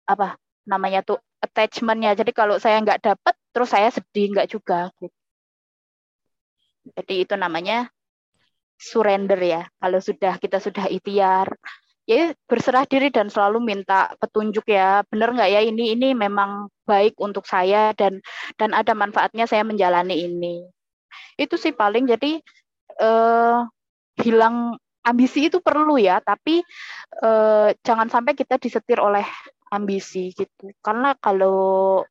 apa 0.07 0.39
namanya 0.65 1.03
tuh 1.03 1.19
attachmentnya. 1.43 2.15
Jadi 2.17 2.31
kalau 2.31 2.55
saya 2.57 2.79
enggak 2.81 3.03
dapat, 3.03 3.35
terus 3.53 3.69
saya 3.69 3.89
sedih 3.91 4.31
enggak 4.33 4.47
juga. 4.49 4.89
Gitu. 4.97 5.13
Jadi 6.95 7.15
itu 7.25 7.35
namanya 7.35 7.89
surrender 8.77 9.39
ya. 9.41 9.61
Kalau 9.81 9.99
sudah 10.01 10.33
kita 10.37 10.57
sudah 10.61 10.85
ikhtiar, 10.89 11.49
ya 12.05 12.33
berserah 12.45 12.85
diri 12.85 13.09
dan 13.09 13.27
selalu 13.29 13.61
minta 13.61 14.13
petunjuk 14.21 14.65
ya. 14.69 15.01
Benar 15.09 15.33
nggak 15.33 15.49
ya? 15.51 15.61
Ini 15.65 15.83
ini 15.97 16.07
memang 16.13 16.69
baik 16.85 17.17
untuk 17.17 17.49
saya 17.49 17.91
dan 17.97 18.21
dan 18.55 18.71
ada 18.77 18.93
manfaatnya 18.93 19.49
saya 19.49 19.65
menjalani 19.65 20.25
ini. 20.25 20.65
Itu 21.37 21.57
sih 21.57 21.73
paling. 21.73 22.05
Jadi 22.05 22.39
eh, 23.01 23.57
hilang 24.21 24.77
ambisi 25.05 25.49
itu 25.49 25.59
perlu 25.59 25.97
ya. 25.97 26.21
Tapi 26.21 26.61
eh, 27.25 27.69
jangan 27.81 28.07
sampai 28.07 28.37
kita 28.37 28.61
disetir 28.61 29.01
oleh 29.01 29.25
ambisi 29.73 30.31
gitu. 30.31 30.71
Karena 30.79 31.17
kalau 31.17 32.01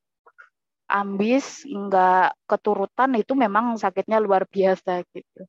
ambis 0.91 1.65
nggak 1.65 2.37
keturutan 2.45 3.17
itu 3.17 3.33
memang 3.33 3.81
sakitnya 3.81 4.21
luar 4.21 4.45
biasa 4.45 5.01
gitu. 5.11 5.49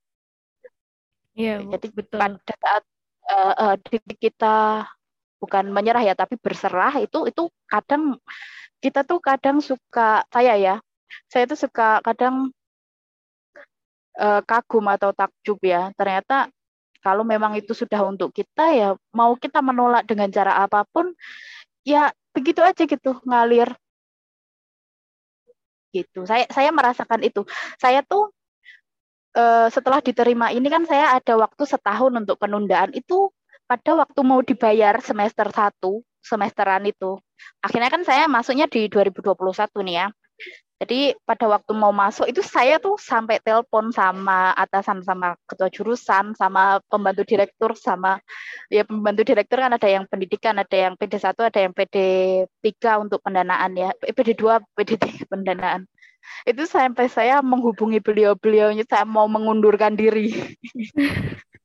Iya, 1.36 1.60
jadi 1.68 1.88
betul. 1.92 2.16
pada 2.16 2.54
saat 2.56 2.84
uh, 3.32 3.54
uh, 3.74 3.76
kita 4.20 4.86
bukan 5.42 5.70
menyerah 5.70 6.02
ya 6.02 6.14
tapi 6.18 6.40
berserah 6.40 6.96
itu 7.02 7.30
itu 7.30 7.52
kadang 7.70 8.18
kita 8.80 9.06
tuh 9.06 9.20
kadang 9.22 9.62
suka 9.62 10.26
saya 10.30 10.56
ya 10.58 10.76
saya 11.30 11.50
tuh 11.50 11.60
suka 11.60 12.02
kadang 12.04 12.52
uh, 14.20 14.42
kagum 14.44 14.86
atau 14.92 15.12
takjub 15.12 15.60
ya. 15.64 15.92
Ternyata 15.96 16.50
kalau 17.04 17.22
memang 17.22 17.54
itu 17.54 17.72
sudah 17.78 18.02
untuk 18.02 18.34
kita 18.34 18.74
ya 18.74 18.90
mau 19.14 19.38
kita 19.38 19.62
menolak 19.62 20.10
dengan 20.10 20.26
cara 20.34 20.58
apa 20.66 20.82
pun 20.90 21.14
ya 21.86 22.10
begitu 22.34 22.66
aja 22.66 22.84
gitu 22.84 23.20
ngalir. 23.28 23.70
Gitu. 25.94 26.28
Saya 26.28 26.50
saya 26.52 26.70
merasakan 26.76 27.24
itu. 27.24 27.46
Saya 27.80 28.04
tuh 28.04 28.34
uh, 29.36 29.68
setelah 29.70 30.00
diterima 30.00 30.50
ini 30.56 30.68
kan 30.72 30.88
saya 30.88 31.20
ada 31.20 31.36
waktu 31.36 31.64
setahun 31.68 32.12
untuk 32.16 32.40
penundaan 32.40 32.96
itu 32.96 33.30
pada 33.68 33.98
waktu 33.98 34.20
mau 34.22 34.42
dibayar 34.46 34.98
semester 35.02 35.50
1, 35.50 35.82
semesteran 36.22 36.86
itu. 36.86 37.18
Akhirnya 37.62 37.90
kan 37.92 38.02
saya 38.06 38.26
masuknya 38.30 38.66
di 38.70 38.88
2021 38.88 39.36
nih 39.86 39.96
ya. 40.06 40.08
Jadi 40.76 41.16
pada 41.24 41.48
waktu 41.48 41.72
mau 41.72 41.96
masuk 41.96 42.28
itu 42.28 42.44
saya 42.44 42.84
tuh 42.84 43.00
sampai 43.00 43.40
telepon 43.40 43.96
sama 43.96 44.52
atasan 44.60 45.00
sama 45.08 45.40
ketua 45.48 45.72
jurusan 45.72 46.36
sama 46.36 46.84
pembantu 46.92 47.24
direktur 47.24 47.72
sama 47.80 48.20
ya 48.68 48.84
pembantu 48.84 49.24
direktur 49.24 49.64
kan 49.64 49.72
ada 49.72 49.88
yang 49.88 50.04
pendidikan, 50.04 50.60
ada 50.60 50.76
yang 50.76 51.00
PD1, 51.00 51.32
ada 51.32 51.60
yang 51.64 51.72
PD3 51.72 52.76
untuk 53.00 53.24
pendanaan 53.24 53.72
ya. 53.72 53.96
PD2, 54.04 54.44
PD3 54.76 55.32
pendanaan. 55.32 55.88
Itu 56.46 56.66
sampai 56.70 57.10
saya 57.10 57.42
menghubungi 57.42 58.02
beliau-beliaunya 58.02 58.86
saya 58.86 59.06
mau 59.06 59.26
mengundurkan 59.26 59.98
diri. 59.98 60.34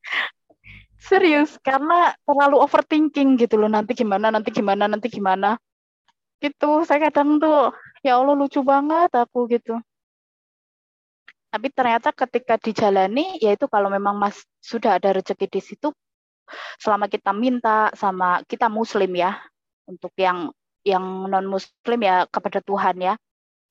serius 1.00 1.56
karena 1.64 2.12
terlalu 2.28 2.60
overthinking 2.60 3.40
gitu 3.40 3.56
loh. 3.56 3.68
Nanti 3.72 3.96
gimana 3.96 4.30
nanti 4.30 4.52
gimana 4.52 4.84
nanti 4.86 5.08
gimana. 5.08 5.56
Gitu 6.40 6.84
saya 6.88 7.10
kadang 7.10 7.40
tuh 7.40 7.72
ya 8.04 8.16
Allah 8.20 8.36
lucu 8.36 8.60
banget 8.64 9.10
aku 9.12 9.48
gitu. 9.50 9.80
Tapi 11.50 11.66
ternyata 11.74 12.14
ketika 12.14 12.54
dijalani 12.62 13.42
yaitu 13.42 13.66
kalau 13.66 13.90
memang 13.90 14.14
mas 14.14 14.38
sudah 14.62 15.02
ada 15.02 15.10
rezeki 15.18 15.46
di 15.50 15.60
situ 15.60 15.90
selama 16.78 17.06
kita 17.10 17.30
minta 17.34 17.90
sama 17.94 18.42
kita 18.46 18.70
muslim 18.70 19.10
ya 19.14 19.38
untuk 19.86 20.14
yang 20.18 20.50
yang 20.86 21.02
non 21.26 21.46
muslim 21.46 22.00
ya 22.00 22.26
kepada 22.30 22.62
Tuhan 22.62 22.96
ya 23.02 23.14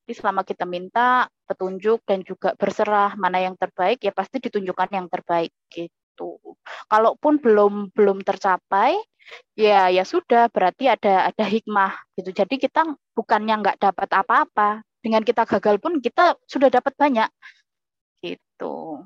jadi 0.09 0.25
selama 0.25 0.41
kita 0.41 0.65
minta 0.65 1.29
petunjuk 1.45 2.01
dan 2.01 2.25
juga 2.25 2.57
berserah 2.57 3.13
mana 3.13 3.45
yang 3.45 3.53
terbaik 3.53 4.01
ya 4.01 4.09
pasti 4.09 4.41
ditunjukkan 4.41 4.89
yang 4.89 5.05
terbaik 5.05 5.53
gitu. 5.69 6.41
Kalaupun 6.89 7.37
belum 7.37 7.93
belum 7.93 8.25
tercapai, 8.25 8.97
ya 9.53 9.93
ya 9.93 10.01
sudah 10.01 10.49
berarti 10.49 10.89
ada 10.89 11.29
ada 11.29 11.45
hikmah 11.45 11.93
gitu. 12.17 12.33
Jadi 12.33 12.57
kita 12.57 12.89
bukannya 13.13 13.61
nggak 13.61 13.77
dapat 13.77 14.09
apa-apa, 14.09 14.81
dengan 15.05 15.21
kita 15.21 15.45
gagal 15.45 15.77
pun 15.77 16.01
kita 16.01 16.41
sudah 16.49 16.73
dapat 16.73 16.97
banyak 16.97 17.29
gitu. 18.25 19.05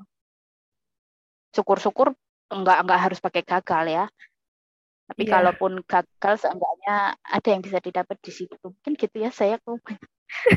Syukur-syukur 1.52 2.16
nggak 2.48 2.78
nggak 2.80 3.00
harus 3.04 3.20
pakai 3.20 3.44
gagal 3.44 3.84
ya. 3.92 4.04
Tapi 5.04 5.28
yeah. 5.28 5.32
kalaupun 5.36 5.84
gagal 5.84 6.48
seenggaknya 6.48 7.20
ada 7.20 7.48
yang 7.52 7.60
bisa 7.60 7.76
didapat 7.84 8.16
di 8.24 8.32
situ. 8.32 8.56
Mungkin 8.56 8.96
gitu 8.96 9.20
ya 9.20 9.28
saya 9.28 9.60
tuh 9.60 9.76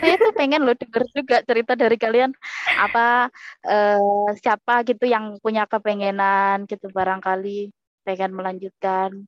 saya 0.02 0.16
tuh 0.18 0.34
pengen 0.34 0.66
lo 0.66 0.74
denger 0.74 1.04
juga 1.14 1.38
cerita 1.46 1.74
dari 1.78 1.98
kalian 2.00 2.32
apa 2.80 3.30
uh, 3.68 4.30
siapa 4.40 4.84
gitu 4.88 5.06
yang 5.06 5.38
punya 5.40 5.70
kepengenan 5.70 6.66
gitu 6.66 6.90
barangkali 6.90 7.72
pengen 8.08 8.32
melanjutkan 8.34 9.28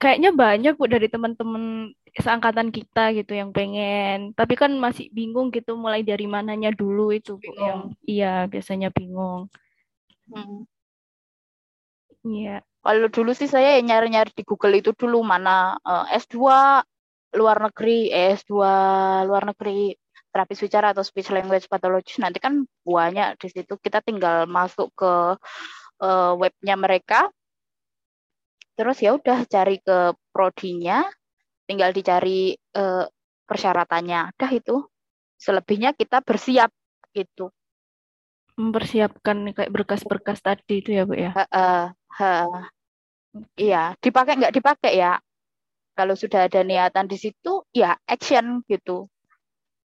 kayaknya 0.00 0.30
banyak 0.34 0.74
bu 0.76 0.84
dari 0.90 1.08
teman-teman 1.08 1.94
seangkatan 2.14 2.70
kita 2.70 3.10
gitu 3.16 3.34
yang 3.34 3.50
pengen 3.50 4.36
tapi 4.36 4.54
kan 4.54 4.70
masih 4.76 5.10
bingung 5.10 5.50
gitu 5.50 5.74
mulai 5.74 6.04
dari 6.06 6.28
mananya 6.28 6.70
dulu 6.70 7.10
itu 7.10 7.40
bu 7.40 7.50
yang 7.56 7.80
iya 8.06 8.44
biasanya 8.46 8.92
bingung 8.92 9.48
hmm. 10.30 10.68
iya 12.28 12.60
hmm. 12.60 12.66
kalau 12.84 13.08
dulu 13.10 13.32
sih 13.32 13.48
saya 13.48 13.80
nyari-nyari 13.80 14.30
di 14.34 14.44
Google 14.46 14.78
itu 14.78 14.92
dulu 14.94 15.24
mana 15.24 15.80
uh, 15.82 16.04
S2 16.12 16.36
luar 17.34 17.58
negeri, 17.58 18.10
S2 18.10 18.54
luar 19.26 19.44
negeri 19.50 19.94
terapis 20.34 20.58
bicara 20.66 20.90
atau 20.90 21.06
speech 21.06 21.30
language 21.30 21.70
pathologist 21.70 22.18
nanti 22.18 22.42
kan 22.42 22.66
banyak 22.82 23.38
di 23.38 23.48
situ. 23.50 23.78
Kita 23.78 24.02
tinggal 24.02 24.50
masuk 24.50 24.90
ke 24.94 25.38
uh, 26.02 26.32
webnya 26.34 26.74
mereka. 26.74 27.30
Terus 28.74 28.98
ya 28.98 29.14
udah 29.14 29.46
cari 29.46 29.78
ke 29.78 30.14
prodinya. 30.34 31.06
Tinggal 31.64 31.94
dicari 31.94 32.58
uh, 32.74 33.06
persyaratannya. 33.46 34.34
Dah 34.34 34.50
itu. 34.50 34.82
Selebihnya 35.38 35.94
kita 35.94 36.18
bersiap 36.22 36.74
gitu. 37.14 37.54
Mempersiapkan 38.58 39.54
kayak 39.54 39.70
berkas-berkas 39.70 40.42
tadi 40.42 40.82
itu 40.82 40.94
ya 40.94 41.02
bu 41.06 41.14
ya? 41.14 41.30
Uh, 41.34 41.46
uh, 41.50 41.84
uh, 42.22 42.62
iya 43.58 43.98
dipakai 43.98 44.38
nggak 44.38 44.54
dipakai 44.54 44.94
ya 44.94 45.18
kalau 45.94 46.18
sudah 46.18 46.50
ada 46.50 46.60
niatan 46.66 47.06
di 47.06 47.16
situ 47.16 47.62
ya 47.70 47.94
action 48.04 48.60
gitu. 48.66 49.06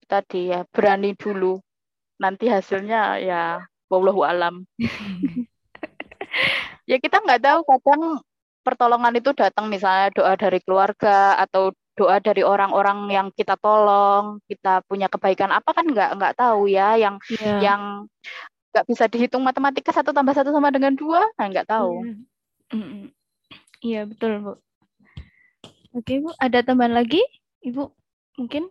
Tadi 0.05 0.53
ya 0.53 0.67
berani 0.69 1.15
dulu. 1.17 1.63
Nanti 2.21 2.51
hasilnya 2.51 3.19
ya 3.23 3.43
wallahu 3.89 4.23
alam. 4.27 4.67
Ya 6.85 7.01
kita 7.01 7.25
nggak 7.25 7.41
tahu 7.41 7.61
kadang 7.65 8.21
pertolongan 8.61 9.17
itu 9.17 9.33
datang 9.33 9.73
misalnya 9.73 10.13
doa 10.13 10.37
dari 10.37 10.61
keluarga 10.61 11.33
atau 11.41 11.73
doa 11.97 12.21
dari 12.21 12.45
orang-orang 12.45 13.09
yang 13.09 13.27
kita 13.33 13.57
tolong 13.57 14.45
kita 14.45 14.85
punya 14.85 15.09
kebaikan. 15.09 15.49
Apa 15.49 15.73
kan 15.73 15.89
nggak 15.89 16.11
nggak 16.21 16.37
tahu 16.37 16.69
ya 16.69 17.01
yang 17.01 17.17
yeah. 17.41 17.61
yang 17.73 17.83
nggak 18.75 18.85
bisa 18.85 19.09
dihitung 19.09 19.41
matematika 19.41 19.97
satu 19.97 20.13
tambah 20.13 20.37
satu 20.37 20.53
sama 20.53 20.69
dengan 20.69 20.93
dua? 20.93 21.25
Nah, 21.41 21.47
nggak 21.49 21.69
tahu. 21.73 22.05
Iya. 22.05 22.13
Yeah. 22.75 23.09
yeah, 23.81 24.05
betul 24.05 24.33
bu 24.45 24.53
Oke, 25.95 26.19
Bu. 26.19 26.35
Ada 26.43 26.67
tambahan 26.67 26.91
lagi, 26.91 27.23
Ibu? 27.63 27.87
Mungkin? 28.43 28.67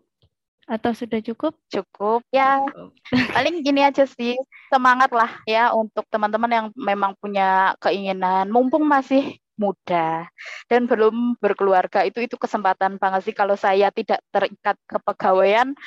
Atau 0.68 0.92
sudah 0.92 1.24
cukup? 1.24 1.56
Cukup. 1.72 2.20
Ya, 2.36 2.60
paling 3.32 3.64
gini 3.64 3.80
aja 3.80 4.04
sih. 4.04 4.36
Semangat 4.68 5.12
lah 5.16 5.32
ya 5.48 5.72
untuk 5.72 6.04
teman-teman 6.12 6.52
yang 6.52 6.68
memang 6.76 7.16
punya 7.16 7.80
keinginan. 7.80 8.52
Mumpung 8.52 8.84
masih 8.84 9.40
muda 9.54 10.26
dan 10.66 10.90
belum 10.90 11.38
berkeluarga 11.38 12.02
itu 12.10 12.26
itu 12.26 12.36
kesempatan 12.42 12.98
banget 12.98 13.22
sih 13.22 13.36
kalau 13.38 13.54
saya 13.54 13.94
tidak 13.94 14.18
terikat 14.34 14.74
kepegawaian 14.90 15.78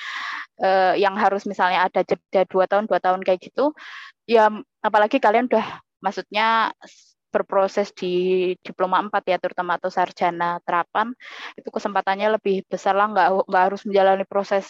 eh, 0.62 0.94
yang 1.02 1.18
harus 1.18 1.42
misalnya 1.50 1.90
ada 1.90 2.06
jeda 2.06 2.46
dua 2.46 2.70
tahun 2.70 2.86
dua 2.86 3.02
tahun 3.02 3.26
kayak 3.26 3.50
gitu 3.50 3.74
ya 4.22 4.54
apalagi 4.86 5.18
kalian 5.18 5.50
udah 5.50 5.82
maksudnya 5.98 6.70
berproses 7.36 7.92
di 7.92 8.12
diploma 8.64 8.96
4 9.04 9.22
ya 9.28 9.36
terutama 9.36 9.76
atau 9.76 9.92
sarjana 9.92 10.56
terapan 10.64 11.12
itu 11.60 11.68
kesempatannya 11.68 12.40
lebih 12.40 12.64
besar 12.72 12.96
lah 12.96 13.12
nggak 13.12 13.28
nggak 13.44 13.64
harus 13.68 13.82
menjalani 13.84 14.24
proses 14.24 14.64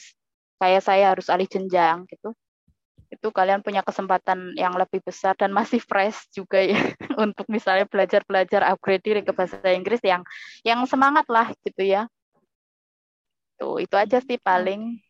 kayak 0.59 0.83
saya 0.83 1.05
harus 1.15 1.31
alih 1.31 1.47
jenjang 1.47 2.03
gitu 2.11 2.35
itu 3.07 3.29
kalian 3.31 3.63
punya 3.63 3.87
kesempatan 3.87 4.59
yang 4.59 4.75
lebih 4.75 4.99
besar 4.99 5.39
dan 5.39 5.55
masih 5.55 5.79
fresh 5.79 6.27
juga 6.35 6.59
ya 6.59 6.75
untuk 7.25 7.47
misalnya 7.47 7.87
belajar-belajar 7.87 8.67
upgrade 8.67 9.05
diri 9.07 9.21
ke 9.23 9.31
bahasa 9.31 9.63
Inggris 9.71 10.03
yang 10.03 10.27
yang 10.67 10.83
semangat 10.91 11.27
lah 11.31 11.55
gitu 11.63 11.83
ya. 11.87 12.11
Tuh, 13.57 13.81
itu 13.81 13.95
aja 13.97 14.21
sih 14.21 14.37
paling. 14.37 15.06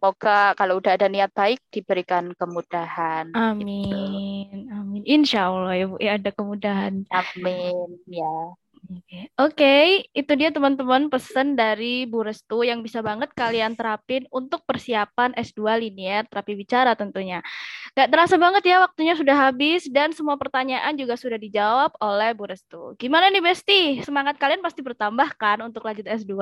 Semoga 0.00 0.56
kalau 0.56 0.80
udah 0.80 0.96
ada 0.96 1.12
niat 1.12 1.28
baik 1.36 1.60
diberikan 1.68 2.32
kemudahan. 2.32 3.36
Amin. 3.36 4.48
Gitu. 4.48 4.72
Amin. 4.72 5.02
Insya 5.04 5.52
Allah 5.52 5.76
ya 5.76 5.86
Bu 5.92 5.96
ya 6.00 6.16
ada 6.16 6.30
kemudahan. 6.32 7.04
Amin 7.12 8.00
ya. 8.08 8.56
Oke, 8.90 9.04
okay. 9.36 9.84
itu 10.16 10.32
dia 10.40 10.48
teman-teman 10.50 11.12
pesan 11.12 11.52
dari 11.52 12.08
Bu 12.08 12.24
Restu 12.24 12.64
yang 12.64 12.80
bisa 12.80 13.04
banget 13.04 13.28
kalian 13.36 13.76
terapin 13.76 14.24
untuk 14.32 14.64
persiapan 14.64 15.36
S2 15.36 15.78
linear 15.78 16.24
terapi 16.26 16.56
bicara 16.56 16.96
tentunya. 16.96 17.44
Gak 17.92 18.08
terasa 18.08 18.40
banget 18.40 18.66
ya 18.66 18.80
waktunya 18.80 19.14
sudah 19.14 19.36
habis 19.36 19.84
dan 19.92 20.16
semua 20.16 20.40
pertanyaan 20.40 20.96
juga 20.96 21.14
sudah 21.14 21.36
dijawab 21.36 21.92
oleh 22.00 22.32
Bu 22.32 22.48
Restu. 22.48 22.96
Gimana 22.96 23.28
nih 23.28 23.44
Besti? 23.44 23.82
Semangat 24.00 24.40
kalian 24.40 24.64
pasti 24.64 24.80
bertambah 24.80 25.28
kan 25.36 25.60
untuk 25.60 25.84
lanjut 25.84 26.08
S2? 26.08 26.34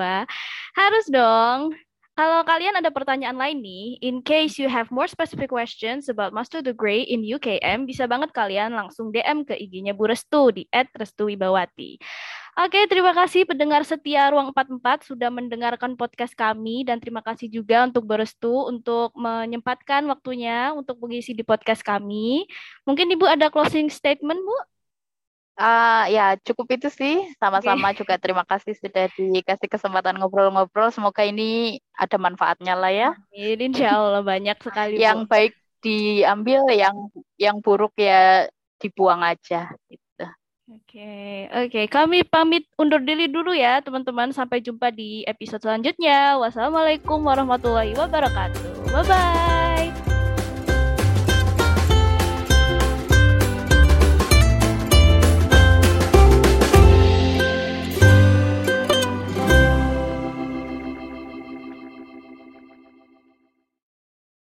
Harus 0.79 1.05
dong. 1.11 1.75
Kalau 2.19 2.43
kalian 2.43 2.75
ada 2.75 2.91
pertanyaan 2.91 3.39
lain 3.39 3.63
nih, 3.63 4.03
in 4.03 4.19
case 4.27 4.59
you 4.59 4.67
have 4.67 4.91
more 4.91 5.07
specific 5.07 5.55
questions 5.55 6.11
about 6.11 6.35
master 6.35 6.59
degree 6.59 7.07
in 7.07 7.23
UKM, 7.23 7.87
bisa 7.87 8.11
banget 8.11 8.35
kalian 8.35 8.75
langsung 8.75 9.15
DM 9.15 9.47
ke 9.47 9.55
IG-nya 9.55 9.95
Bu 9.95 10.11
Restu 10.11 10.51
di 10.51 10.67
@restuwibawati. 10.75 12.03
Oke, 12.59 12.91
terima 12.91 13.15
kasih 13.15 13.47
pendengar 13.47 13.87
setia 13.87 14.35
Ruang 14.35 14.51
44 14.51 15.07
sudah 15.07 15.31
mendengarkan 15.31 15.95
podcast 15.95 16.35
kami 16.35 16.83
dan 16.83 16.99
terima 16.99 17.23
kasih 17.23 17.47
juga 17.47 17.87
untuk 17.87 18.03
Bu 18.03 18.19
Restu 18.19 18.67
untuk 18.67 19.15
menyempatkan 19.15 20.03
waktunya 20.11 20.75
untuk 20.75 20.99
mengisi 20.99 21.39
di 21.39 21.47
podcast 21.47 21.87
kami. 21.87 22.51
Mungkin 22.83 23.15
Ibu 23.15 23.31
ada 23.31 23.47
closing 23.47 23.87
statement, 23.95 24.43
Bu? 24.43 24.59
Uh, 25.59 26.07
ya 26.07 26.39
cukup 26.39 26.79
itu 26.79 26.87
sih 26.87 27.19
sama-sama 27.35 27.91
okay. 27.91 27.99
juga 27.99 28.15
terima 28.15 28.47
kasih 28.47 28.79
sudah 28.79 29.11
dikasih 29.11 29.67
kesempatan 29.67 30.15
ngobrol-ngobrol 30.15 30.95
semoga 30.95 31.27
ini 31.27 31.83
ada 31.99 32.15
manfaatnya 32.15 32.79
lah 32.79 32.95
ya 32.95 33.11
Amin, 33.35 33.75
insya 33.75 33.99
Allah 33.99 34.23
banyak 34.23 34.55
sekali 34.63 35.03
yang 35.03 35.27
Bu. 35.27 35.35
baik 35.35 35.59
diambil 35.83 36.63
yang 36.71 37.11
yang 37.43 37.59
buruk 37.59 37.91
ya 37.99 38.47
dibuang 38.79 39.27
aja 39.27 39.75
gitu 39.91 40.09
Oke, 40.69 41.01
okay. 41.01 41.37
oke. 41.49 41.73
Okay. 41.73 41.85
Kami 41.89 42.29
pamit 42.29 42.69
undur 42.77 43.01
diri 43.01 43.25
dulu 43.25 43.57
ya, 43.57 43.81
teman-teman. 43.81 44.37
Sampai 44.37 44.61
jumpa 44.61 44.93
di 44.93 45.25
episode 45.25 45.65
selanjutnya. 45.65 46.37
Wassalamualaikum 46.37 47.25
warahmatullahi 47.25 47.97
wabarakatuh. 47.97 48.93
Bye 48.93 49.05
bye. 49.09 50.08